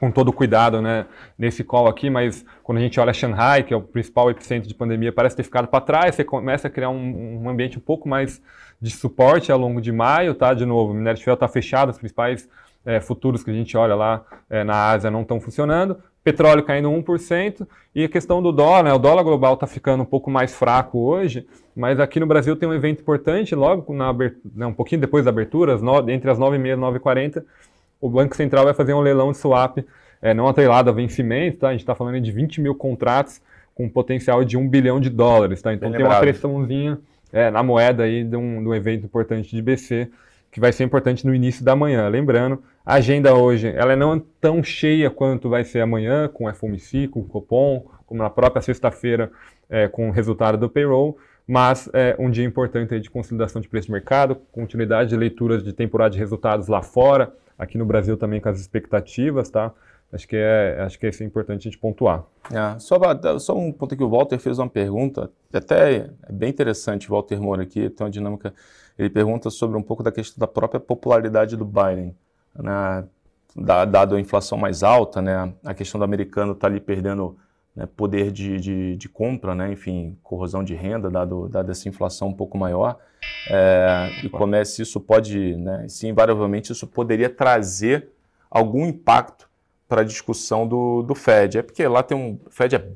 com 0.01 0.11
todo 0.11 0.33
cuidado 0.33 0.81
né, 0.81 1.05
nesse 1.39 1.63
call 1.63 1.87
aqui, 1.87 2.09
mas 2.09 2.43
quando 2.63 2.79
a 2.79 2.81
gente 2.81 2.99
olha 2.99 3.13
Shanghai, 3.13 3.63
que 3.63 3.75
é 3.75 3.77
o 3.77 3.83
principal 3.83 4.31
epicentro 4.31 4.67
de 4.67 4.75
pandemia, 4.75 5.13
parece 5.13 5.37
ter 5.37 5.43
ficado 5.43 5.69
para 5.69 5.81
trás, 5.83 6.15
você 6.15 6.25
começa 6.25 6.69
a 6.69 6.71
criar 6.71 6.89
um, 6.89 7.43
um, 7.43 7.49
ambiente 7.51 7.77
um 7.77 7.83
pouco 7.83 8.09
mais 8.09 8.41
de 8.81 8.91
suporte 8.91 9.53
ao 9.53 9.59
longo 9.59 9.79
de 9.79 9.93
maio, 9.93 10.35
tá? 10.35 10.55
De 10.55 10.65
novo, 10.65 10.93
o 10.93 10.95
minério 10.95 11.19
de 11.19 11.25
ferro 11.25 11.35
está 11.35 11.47
fechado, 11.47 11.91
os 11.91 11.99
principais 11.99 12.49
é, 12.87 12.99
futuros 12.99 13.45
que 13.45 13.51
a 13.51 13.55
gente 13.55 13.77
olha 13.77 13.95
lá 13.95 14.25
é, 14.49 14.65
na 14.65 14.89
Ásia 14.89 15.11
não 15.11 15.21
estão 15.21 15.39
funcionando, 15.39 15.99
petróleo 16.25 16.63
caindo 16.63 16.89
1%, 16.89 17.69
e 17.95 18.05
a 18.05 18.09
questão 18.09 18.43
do 18.43 18.53
dólar, 18.53 18.85
né, 18.85 18.95
o 18.95 18.99
dólar 18.99 19.23
global 19.23 19.53
está 19.53 19.67
ficando 19.67 20.03
um 20.03 20.07
pouco 20.07 20.31
mais 20.31 20.55
fraco 20.55 20.99
hoje, 20.99 21.47
mas 21.77 22.01
aqui 22.01 22.19
no 22.19 22.27
Brasil 22.27 22.57
tem 22.57 22.67
um 22.67 22.73
evento 22.73 23.03
importante, 23.03 23.55
logo 23.55 23.93
na 23.93 24.15
né, 24.55 24.65
um 24.65 24.73
pouquinho 24.73 25.03
depois 25.03 25.27
da 25.27 25.31
abertura, 25.31 25.75
as 25.75 25.83
no, 25.83 26.09
entre 26.09 26.31
as 26.31 26.39
9h30 26.39 26.73
e 26.73 26.99
9h40, 26.99 27.45
o 28.01 28.09
Banco 28.09 28.35
Central 28.37 28.65
vai 28.65 28.75
fazer 28.75 28.95
um 28.95 29.01
leilão 29.01 29.33
de 29.33 29.39
swap 29.39 29.79
é, 30.23 30.35
não 30.35 30.49
atrelado 30.49 30.91
a 30.91 30.93
vencimento, 30.93 31.59
tá? 31.59 31.69
a 31.69 31.73
gente 31.73 31.81
está 31.81 31.95
falando 31.95 32.21
de 32.21 32.31
20 32.31 32.61
mil 32.61 32.75
contratos 32.75 33.41
com 33.75 33.85
um 33.85 33.89
potencial 33.89 34.45
de 34.45 34.57
1 34.57 34.69
bilhão 34.69 35.01
de 35.01 35.09
dólares. 35.09 35.63
Tá? 35.63 35.73
Então 35.73 35.89
Bem 35.89 35.99
tem 35.99 36.07
lembrado. 36.07 36.19
uma 36.19 36.33
pressãozinha 36.33 36.99
é, 37.33 37.51
na 37.51 37.63
moeda 37.63 38.03
aí 38.03 38.23
de 38.25 38.37
um, 38.37 38.63
de 38.63 38.69
um 38.69 38.75
evento 38.75 39.07
importante 39.07 39.55
de 39.55 39.63
BC, 39.63 40.11
que 40.51 40.61
vai 40.61 40.73
ser 40.73 40.85
importante 40.85 41.27
no 41.27 41.35
início 41.35 41.65
da 41.65 41.75
manhã. 41.75 42.07
Lembrando, 42.09 42.63
a 42.85 42.95
agenda 42.95 43.35
hoje 43.35 43.69
ela 43.69 43.97
não 43.97 44.15
é 44.15 44.23
tão 44.41 44.63
cheia 44.63 45.09
quanto 45.09 45.49
vai 45.49 45.65
ser 45.65 45.81
amanhã, 45.81 46.29
com 46.29 46.53
FOMC, 46.53 47.09
com 47.09 47.25
Copom, 47.25 47.87
como 48.07 48.23
na 48.23 48.29
própria 48.29 48.61
sexta-feira 48.61 49.31
é, 49.69 49.87
com 49.87 50.09
o 50.09 50.13
resultado 50.13 50.59
do 50.59 50.69
payroll, 50.69 51.17
mas 51.47 51.89
é 51.93 52.17
um 52.19 52.31
dia 52.31 52.45
importante 52.45 52.99
de 52.99 53.09
consolidação 53.09 53.63
de 53.63 53.69
preço 53.69 53.87
de 53.87 53.93
mercado, 53.93 54.37
continuidade 54.53 55.11
de 55.11 55.17
leituras 55.17 55.63
de 55.63 55.73
temporada 55.73 56.11
de 56.11 56.19
resultados 56.19 56.67
lá 56.67 56.83
fora, 56.83 57.33
aqui 57.61 57.77
no 57.77 57.85
Brasil 57.85 58.17
também 58.17 58.41
com 58.41 58.49
as 58.49 58.59
expectativas, 58.59 59.51
tá? 59.51 59.73
Acho 60.13 60.27
que 60.27 60.35
é, 60.35 60.81
acho 60.81 60.99
que 60.99 61.07
é 61.07 61.25
importante 61.25 61.61
a 61.61 61.71
gente 61.71 61.79
pontuar. 61.79 62.25
É, 62.51 62.79
só, 62.81 62.99
só 63.39 63.57
um 63.57 63.71
ponto 63.71 63.97
que 63.97 64.03
o 64.03 64.09
Walter 64.09 64.39
fez 64.39 64.59
uma 64.59 64.69
pergunta, 64.69 65.31
até 65.53 66.09
é 66.27 66.33
bem 66.33 66.49
interessante, 66.49 67.09
o 67.09 67.15
Walter 67.15 67.41
Moura 67.41 67.63
aqui, 67.63 67.89
tem 67.91 68.05
uma 68.05 68.11
dinâmica, 68.11 68.53
ele 68.99 69.11
pergunta 69.11 69.51
sobre 69.51 69.77
um 69.77 69.83
pouco 69.83 70.03
da 70.03 70.11
questão 70.11 70.41
da 70.41 70.49
própria 70.49 70.81
popularidade 70.81 71.57
do 71.57 71.65
Biden, 71.65 72.17
né? 72.57 73.05
dado 73.55 74.17
a 74.17 74.21
inflação 74.21 74.57
mais 74.57 74.83
alta, 74.83 75.21
né? 75.21 75.53
a 75.65 75.75
questão 75.75 75.99
do 75.99 76.05
americano 76.05 76.53
estar 76.53 76.67
tá 76.67 76.73
ali 76.73 76.81
perdendo 76.81 77.37
né, 77.75 77.87
poder 77.97 78.31
de, 78.31 78.59
de, 78.59 78.97
de, 78.97 79.09
compra, 79.09 79.55
né, 79.55 79.73
enfim, 79.73 80.17
corrosão 80.23 80.63
de 80.63 80.75
renda, 80.75 81.11
dado, 81.11 81.49
dado 81.49 81.71
essa 81.71 81.89
inflação 81.89 82.29
um 82.29 82.35
pouco 82.35 82.59
maior, 82.59 82.99
é, 83.49 84.11
e 84.25 84.29
comece, 84.29 84.83
isso 84.83 85.01
pode, 85.01 85.57
né, 85.57 85.87
invariavelmente, 86.05 86.73
isso 86.73 86.87
poderia 86.87 87.29
trazer 87.29 88.09
algum 88.51 88.87
impacto 88.87 89.49
para 89.89 90.03
a 90.03 90.05
discussão 90.05 90.67
do, 90.67 91.03
do 91.03 91.15
Fed. 91.15 91.59
É 91.59 91.63
porque 91.63 91.87
lá 91.87 92.03
tem 92.03 92.17
um. 92.17 92.39
Fed 92.49 92.77
é 92.77 92.89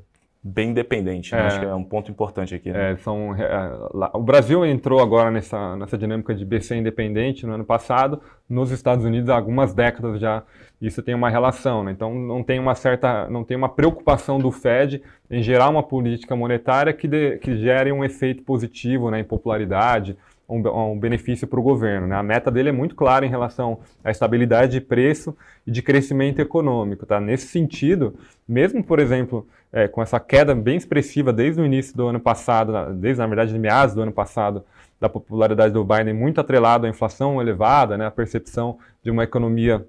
bem 0.47 0.71
independente, 0.71 1.35
né? 1.35 1.41
é, 1.41 1.47
acho 1.47 1.59
que 1.59 1.65
é 1.65 1.75
um 1.75 1.83
ponto 1.83 2.11
importante 2.11 2.55
aqui. 2.55 2.71
Né? 2.71 2.93
É, 2.93 2.97
são, 2.99 3.35
é, 3.35 3.79
lá, 3.95 4.11
o 4.13 4.23
Brasil 4.23 4.63
entrou 4.67 5.01
agora 5.01 5.31
nessa, 5.31 5.75
nessa 5.75 5.97
dinâmica 5.97 6.35
de 6.35 6.45
BC 6.45 6.77
independente 6.77 7.47
no 7.47 7.55
ano 7.55 7.65
passado, 7.65 8.21
nos 8.47 8.71
Estados 8.71 9.07
Unidos 9.07 9.31
há 9.31 9.37
algumas 9.37 9.73
décadas 9.73 10.21
já 10.21 10.43
isso 10.83 11.03
tem 11.03 11.15
uma 11.15 11.31
relação, 11.31 11.83
né? 11.83 11.93
então 11.93 12.15
não 12.15 12.43
tem 12.43 12.59
uma 12.59 12.75
certa, 12.75 13.27
não 13.31 13.43
tem 13.43 13.57
uma 13.57 13.71
preocupação 13.71 14.39
do 14.39 14.51
Fed 14.51 15.03
em 15.31 15.43
gerar 15.43 15.71
uma 15.71 15.83
política 15.83 16.37
monetária 16.37 16.93
que, 16.93 17.09
de, 17.09 17.39
que 17.39 17.57
gere 17.57 17.91
um 17.91 18.05
efeito 18.05 18.43
positivo 18.43 19.11
né, 19.11 19.21
em 19.21 19.25
popularidade, 19.25 20.15
um, 20.49 20.93
um 20.93 20.99
benefício 20.99 21.47
para 21.47 21.59
o 21.59 21.63
governo. 21.63 22.07
Né? 22.07 22.17
A 22.17 22.23
meta 22.23 22.51
dele 22.51 22.69
é 22.69 22.73
muito 22.73 22.95
clara 22.95 23.25
em 23.25 23.29
relação 23.29 23.81
à 24.03 24.11
estabilidade 24.11 24.73
de 24.73 24.81
preço 24.81 25.37
e 25.67 25.71
de 25.71 25.83
crescimento 25.83 26.41
econômico. 26.41 27.07
Tá? 27.07 27.21
Nesse 27.21 27.47
sentido, 27.47 28.15
mesmo, 28.47 28.83
por 28.83 28.99
exemplo, 28.99 29.47
é, 29.73 29.89
com 29.89 30.03
essa 30.03 30.21
queda 30.21 30.55
bem 30.55 30.77
expressiva 30.77 31.33
desde 31.33 31.61
o 31.61 31.67
início 31.67 31.97
do 31.97 32.07
ano 32.07 32.21
passado, 32.21 32.93
desde, 32.95 33.21
na 33.21 33.27
verdade, 33.27 33.53
de 33.53 33.59
meados 33.59 33.95
do 33.95 34.03
ano 34.03 34.13
passado, 34.13 34.65
da 35.01 35.09
popularidade 35.09 35.73
do 35.73 35.85
Biden, 35.85 36.15
muito 36.15 36.41
atrelado 36.41 36.87
à 36.87 36.89
inflação 36.89 37.41
elevada, 37.41 37.99
né? 37.99 38.07
a 38.07 38.11
percepção 38.11 38.79
de 39.03 39.11
uma 39.11 39.25
economia 39.25 39.87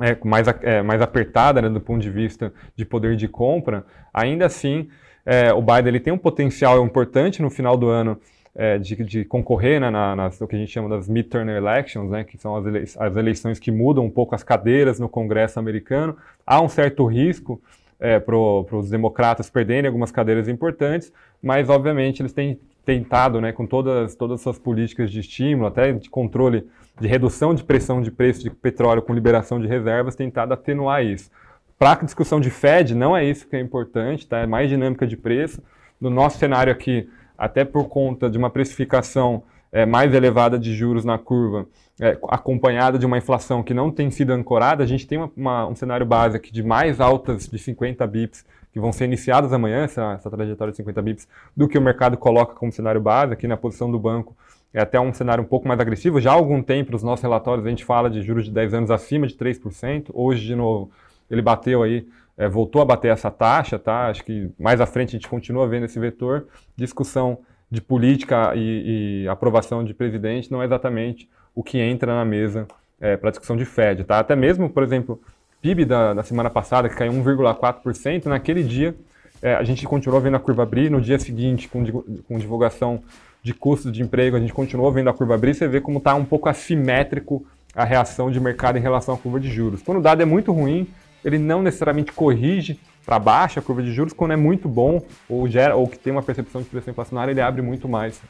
é, 0.00 0.16
mais, 0.24 0.46
é, 0.62 0.82
mais 0.82 1.02
apertada 1.02 1.60
né, 1.60 1.68
do 1.68 1.80
ponto 1.80 2.00
de 2.00 2.10
vista 2.10 2.52
de 2.76 2.84
poder 2.84 3.16
de 3.16 3.26
compra, 3.26 3.84
ainda 4.14 4.46
assim, 4.46 4.88
é, 5.26 5.52
o 5.52 5.60
Biden 5.60 5.88
ele 5.88 6.00
tem 6.00 6.12
um 6.12 6.18
potencial 6.18 6.82
importante 6.84 7.42
no 7.42 7.50
final 7.50 7.76
do 7.76 7.88
ano 7.88 8.18
é, 8.58 8.76
de, 8.76 8.96
de, 9.04 9.24
concorrer 9.24 9.80
né, 9.80 9.88
na, 9.88 10.16
nas, 10.16 10.40
o 10.40 10.48
que 10.48 10.56
a 10.56 10.58
gente 10.58 10.72
chama 10.72 10.88
das 10.88 11.08
midterm 11.08 11.48
elections, 11.48 12.10
né, 12.10 12.24
que 12.24 12.36
são 12.36 12.56
as, 12.56 12.96
as, 12.98 13.16
eleições 13.16 13.60
que 13.60 13.70
mudam 13.70 14.04
um 14.04 14.10
pouco 14.10 14.34
as 14.34 14.42
cadeiras 14.42 14.98
no 14.98 15.08
Congresso 15.08 15.60
americano. 15.60 16.16
Há 16.44 16.60
um 16.60 16.68
certo 16.68 17.06
risco 17.06 17.62
é, 18.00 18.18
para 18.18 18.36
os 18.36 18.90
democratas 18.90 19.48
perderem 19.48 19.86
algumas 19.86 20.10
cadeiras 20.10 20.48
importantes, 20.48 21.12
mas 21.40 21.68
obviamente 21.68 22.20
eles 22.20 22.32
têm 22.32 22.58
tentado, 22.84 23.40
né, 23.40 23.52
com 23.52 23.64
todas, 23.64 24.16
todas 24.16 24.40
as 24.40 24.40
suas 24.40 24.58
políticas 24.58 25.08
de 25.08 25.20
estímulo, 25.20 25.68
até 25.68 25.92
de 25.92 26.10
controle, 26.10 26.66
de 27.00 27.06
redução 27.06 27.54
de 27.54 27.62
pressão 27.62 28.02
de 28.02 28.10
preço 28.10 28.42
de 28.42 28.50
petróleo 28.50 29.02
com 29.02 29.14
liberação 29.14 29.60
de 29.60 29.68
reservas, 29.68 30.16
tentado 30.16 30.52
atenuar 30.52 31.04
isso. 31.04 31.30
Para 31.78 31.92
a 31.92 32.04
discussão 32.04 32.40
de 32.40 32.50
Fed, 32.50 32.92
não 32.92 33.16
é 33.16 33.24
isso 33.24 33.46
que 33.46 33.54
é 33.54 33.60
importante, 33.60 34.26
tá? 34.26 34.38
é 34.38 34.46
mais 34.48 34.68
dinâmica 34.68 35.06
de 35.06 35.16
preço. 35.16 35.62
No 36.00 36.10
nosso 36.10 36.38
cenário 36.38 36.72
aqui, 36.72 37.08
até 37.38 37.64
por 37.64 37.88
conta 37.88 38.28
de 38.28 38.36
uma 38.36 38.50
precificação 38.50 39.44
é, 39.70 39.86
mais 39.86 40.12
elevada 40.12 40.58
de 40.58 40.74
juros 40.74 41.04
na 41.04 41.16
curva, 41.16 41.66
é, 42.00 42.18
acompanhada 42.28 42.98
de 42.98 43.06
uma 43.06 43.16
inflação 43.16 43.62
que 43.62 43.72
não 43.72 43.90
tem 43.90 44.10
sido 44.10 44.32
ancorada, 44.32 44.82
a 44.82 44.86
gente 44.86 45.06
tem 45.06 45.18
uma, 45.18 45.30
uma, 45.36 45.66
um 45.68 45.74
cenário 45.76 46.04
base 46.04 46.36
aqui 46.36 46.52
de 46.52 46.62
mais 46.62 47.00
altas 47.00 47.46
de 47.46 47.58
50 47.58 48.06
bips 48.06 48.44
que 48.72 48.80
vão 48.80 48.92
ser 48.92 49.04
iniciadas 49.04 49.52
amanhã, 49.52 49.84
essa, 49.84 50.14
essa 50.14 50.30
trajetória 50.30 50.72
de 50.72 50.76
50 50.76 51.02
bips, 51.02 51.28
do 51.56 51.68
que 51.68 51.78
o 51.78 51.80
mercado 51.80 52.16
coloca 52.16 52.54
como 52.54 52.72
cenário 52.72 53.00
base, 53.00 53.32
aqui 53.32 53.46
na 53.46 53.56
posição 53.56 53.90
do 53.90 53.98
banco 53.98 54.36
é 54.72 54.80
até 54.80 55.00
um 55.00 55.12
cenário 55.12 55.42
um 55.42 55.46
pouco 55.46 55.66
mais 55.66 55.80
agressivo. 55.80 56.20
Já 56.20 56.30
há 56.30 56.34
algum 56.34 56.62
tempo, 56.62 56.92
nos 56.92 57.02
nossos 57.02 57.22
relatórios, 57.22 57.66
a 57.66 57.70
gente 57.70 57.84
fala 57.84 58.10
de 58.10 58.22
juros 58.22 58.44
de 58.44 58.50
10 58.50 58.74
anos 58.74 58.90
acima 58.90 59.26
de 59.26 59.34
3%. 59.34 60.10
Hoje, 60.12 60.46
de 60.46 60.54
novo, 60.54 60.90
ele 61.30 61.42
bateu 61.42 61.82
aí 61.82 62.06
é, 62.38 62.48
voltou 62.48 62.80
a 62.80 62.84
bater 62.84 63.10
essa 63.10 63.30
taxa, 63.30 63.78
tá? 63.78 64.06
Acho 64.06 64.24
que 64.24 64.48
mais 64.58 64.80
à 64.80 64.86
frente 64.86 65.08
a 65.08 65.18
gente 65.18 65.28
continua 65.28 65.66
vendo 65.66 65.84
esse 65.84 65.98
vetor. 65.98 66.46
Discussão 66.76 67.38
de 67.70 67.82
política 67.82 68.52
e, 68.54 69.24
e 69.24 69.28
aprovação 69.28 69.84
de 69.84 69.92
presidente 69.92 70.50
não 70.50 70.62
é 70.62 70.64
exatamente 70.64 71.28
o 71.54 71.62
que 71.62 71.78
entra 71.78 72.14
na 72.14 72.24
mesa 72.24 72.66
é, 73.00 73.16
para 73.16 73.30
discussão 73.30 73.56
de 73.56 73.64
Fed, 73.64 74.04
tá? 74.04 74.20
Até 74.20 74.36
mesmo, 74.36 74.70
por 74.70 74.84
exemplo, 74.84 75.20
PIB 75.60 75.84
da, 75.84 76.14
da 76.14 76.22
semana 76.22 76.48
passada, 76.48 76.88
que 76.88 76.94
caiu 76.94 77.12
1,4%, 77.12 78.26
naquele 78.26 78.62
dia 78.62 78.94
é, 79.42 79.54
a 79.54 79.64
gente 79.64 79.84
continuou 79.86 80.20
vendo 80.20 80.36
a 80.36 80.40
curva 80.40 80.62
abrir, 80.62 80.90
no 80.90 81.00
dia 81.00 81.18
seguinte, 81.18 81.68
com, 81.68 81.84
com 82.22 82.38
divulgação 82.38 83.02
de 83.42 83.52
custos 83.52 83.92
de 83.92 84.02
emprego, 84.02 84.36
a 84.36 84.40
gente 84.40 84.52
continuou 84.52 84.90
vendo 84.92 85.10
a 85.10 85.12
curva 85.12 85.34
abrir, 85.34 85.54
você 85.54 85.66
vê 85.66 85.80
como 85.80 85.98
está 85.98 86.14
um 86.14 86.24
pouco 86.24 86.48
assimétrico 86.48 87.44
a 87.74 87.84
reação 87.84 88.30
de 88.30 88.40
mercado 88.40 88.78
em 88.78 88.80
relação 88.80 89.14
à 89.14 89.18
curva 89.18 89.38
de 89.38 89.50
juros. 89.50 89.82
Quando 89.82 89.98
o 89.98 90.02
dado 90.02 90.22
é 90.22 90.24
muito 90.24 90.52
ruim, 90.52 90.88
ele 91.28 91.38
não 91.38 91.62
necessariamente 91.62 92.12
corrige 92.12 92.78
para 93.04 93.18
baixo 93.18 93.58
a 93.58 93.62
curva 93.62 93.82
de 93.82 93.92
juros, 93.92 94.12
quando 94.12 94.32
é 94.32 94.36
muito 94.36 94.68
bom 94.68 95.00
ou, 95.28 95.48
gera, 95.48 95.74
ou 95.74 95.88
que 95.88 95.98
tem 95.98 96.12
uma 96.12 96.22
percepção 96.22 96.60
de 96.60 96.68
pressão 96.68 96.92
inflacionária, 96.92 97.32
ele 97.32 97.40
abre 97.40 97.62
muito 97.62 97.88
mais 97.88 98.20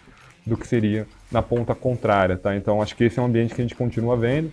do 0.47 0.57
que 0.57 0.67
seria 0.67 1.07
na 1.31 1.43
ponta 1.43 1.75
contrária, 1.75 2.37
tá? 2.37 2.57
Então 2.57 2.81
acho 2.81 2.97
que 2.97 3.05
esse 3.05 3.19
é 3.19 3.23
um 3.23 3.27
ambiente 3.27 3.55
que 3.55 3.61
a 3.61 3.65
gente 3.65 3.75
continua 3.75 4.17
vendo, 4.17 4.53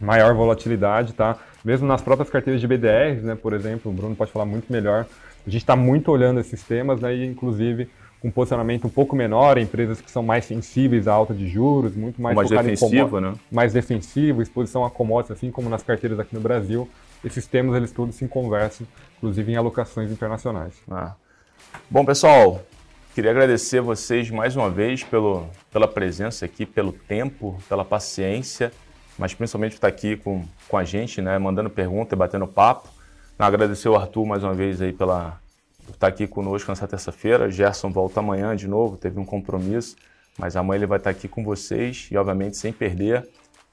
maior 0.00 0.32
volatilidade, 0.34 1.12
tá? 1.12 1.36
Mesmo 1.64 1.86
nas 1.86 2.00
próprias 2.00 2.30
carteiras 2.30 2.60
de 2.60 2.66
BDRs, 2.66 3.22
né, 3.22 3.34
por 3.34 3.52
exemplo, 3.52 3.90
o 3.90 3.94
Bruno 3.94 4.14
pode 4.14 4.30
falar 4.30 4.46
muito 4.46 4.72
melhor. 4.72 5.06
A 5.46 5.50
gente 5.50 5.62
está 5.62 5.74
muito 5.74 6.10
olhando 6.10 6.40
esses 6.40 6.62
temas, 6.62 7.00
né, 7.00 7.14
e 7.14 7.26
inclusive 7.26 7.88
com 8.20 8.30
posicionamento 8.30 8.86
um 8.86 8.90
pouco 8.90 9.14
menor, 9.14 9.58
empresas 9.58 10.00
que 10.00 10.10
são 10.10 10.22
mais 10.22 10.44
sensíveis 10.44 11.06
à 11.06 11.12
alta 11.12 11.32
de 11.32 11.48
juros, 11.48 11.94
muito 11.94 12.20
mais, 12.20 12.34
mais 12.34 12.48
defensivo, 12.48 13.20
né? 13.20 13.34
mais 13.50 13.72
defensivo, 13.72 14.42
exposição 14.42 14.84
a 14.84 14.90
commodities, 14.90 15.36
assim 15.36 15.50
como 15.50 15.68
nas 15.68 15.82
carteiras 15.82 16.18
aqui 16.18 16.34
no 16.34 16.40
Brasil. 16.40 16.88
Esses 17.24 17.46
temas 17.46 17.76
eles 17.76 17.92
todos 17.92 18.14
se 18.14 18.26
conversam, 18.28 18.86
inclusive 19.16 19.52
em 19.52 19.56
alocações 19.56 20.10
internacionais. 20.10 20.74
Ah. 20.90 21.14
Bom, 21.90 22.04
pessoal, 22.04 22.62
queria 23.14 23.30
agradecer 23.30 23.80
vocês 23.80 24.30
mais 24.30 24.54
uma 24.54 24.70
vez 24.70 25.02
pelo, 25.02 25.48
pela 25.72 25.88
presença 25.88 26.44
aqui, 26.44 26.64
pelo 26.64 26.92
tempo, 26.92 27.60
pela 27.68 27.84
paciência, 27.84 28.72
mas 29.18 29.34
principalmente 29.34 29.72
estar 29.72 29.88
aqui 29.88 30.16
com, 30.16 30.44
com 30.68 30.76
a 30.76 30.84
gente, 30.84 31.20
né, 31.20 31.38
mandando 31.38 31.68
pergunta 31.68 32.14
e 32.14 32.18
batendo 32.18 32.46
papo. 32.46 32.88
Agradecer 33.38 33.88
o 33.88 33.96
Arthur 33.96 34.26
mais 34.26 34.42
uma 34.42 34.54
vez 34.54 34.80
aí 34.80 34.92
pela, 34.92 35.40
por 35.84 35.94
estar 35.94 36.08
aqui 36.08 36.26
conosco 36.26 36.70
nessa 36.70 36.86
terça-feira. 36.86 37.50
Gerson 37.50 37.90
volta 37.90 38.20
amanhã 38.20 38.54
de 38.54 38.68
novo, 38.68 38.96
teve 38.96 39.18
um 39.18 39.24
compromisso, 39.24 39.96
mas 40.36 40.56
amanhã 40.56 40.78
ele 40.78 40.86
vai 40.86 40.98
estar 40.98 41.10
aqui 41.10 41.26
com 41.26 41.42
vocês 41.42 42.08
e, 42.10 42.16
obviamente, 42.16 42.56
sem 42.56 42.72
perder, 42.72 43.28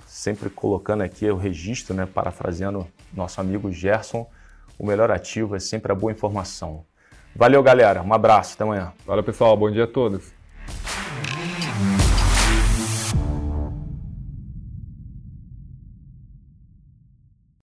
sempre 0.06 0.50
colocando 0.50 1.02
aqui 1.02 1.30
o 1.30 1.36
registro, 1.36 1.94
né, 1.94 2.06
parafraseando 2.06 2.88
nosso 3.14 3.42
amigo 3.42 3.72
Gerson, 3.72 4.30
o 4.78 4.86
melhor 4.86 5.12
ativo 5.12 5.56
é 5.56 5.60
sempre 5.60 5.92
a 5.92 5.96
boa 5.96 6.12
informação. 6.12 6.86
Valeu, 7.36 7.62
galera. 7.62 8.02
Um 8.02 8.14
abraço. 8.14 8.54
Até 8.56 8.64
amanhã. 8.64 8.94
Valeu, 9.06 9.24
pessoal. 9.24 9.58
Bom 9.58 9.70
dia 9.70 9.84
a 9.84 9.88
todos. 9.88 10.35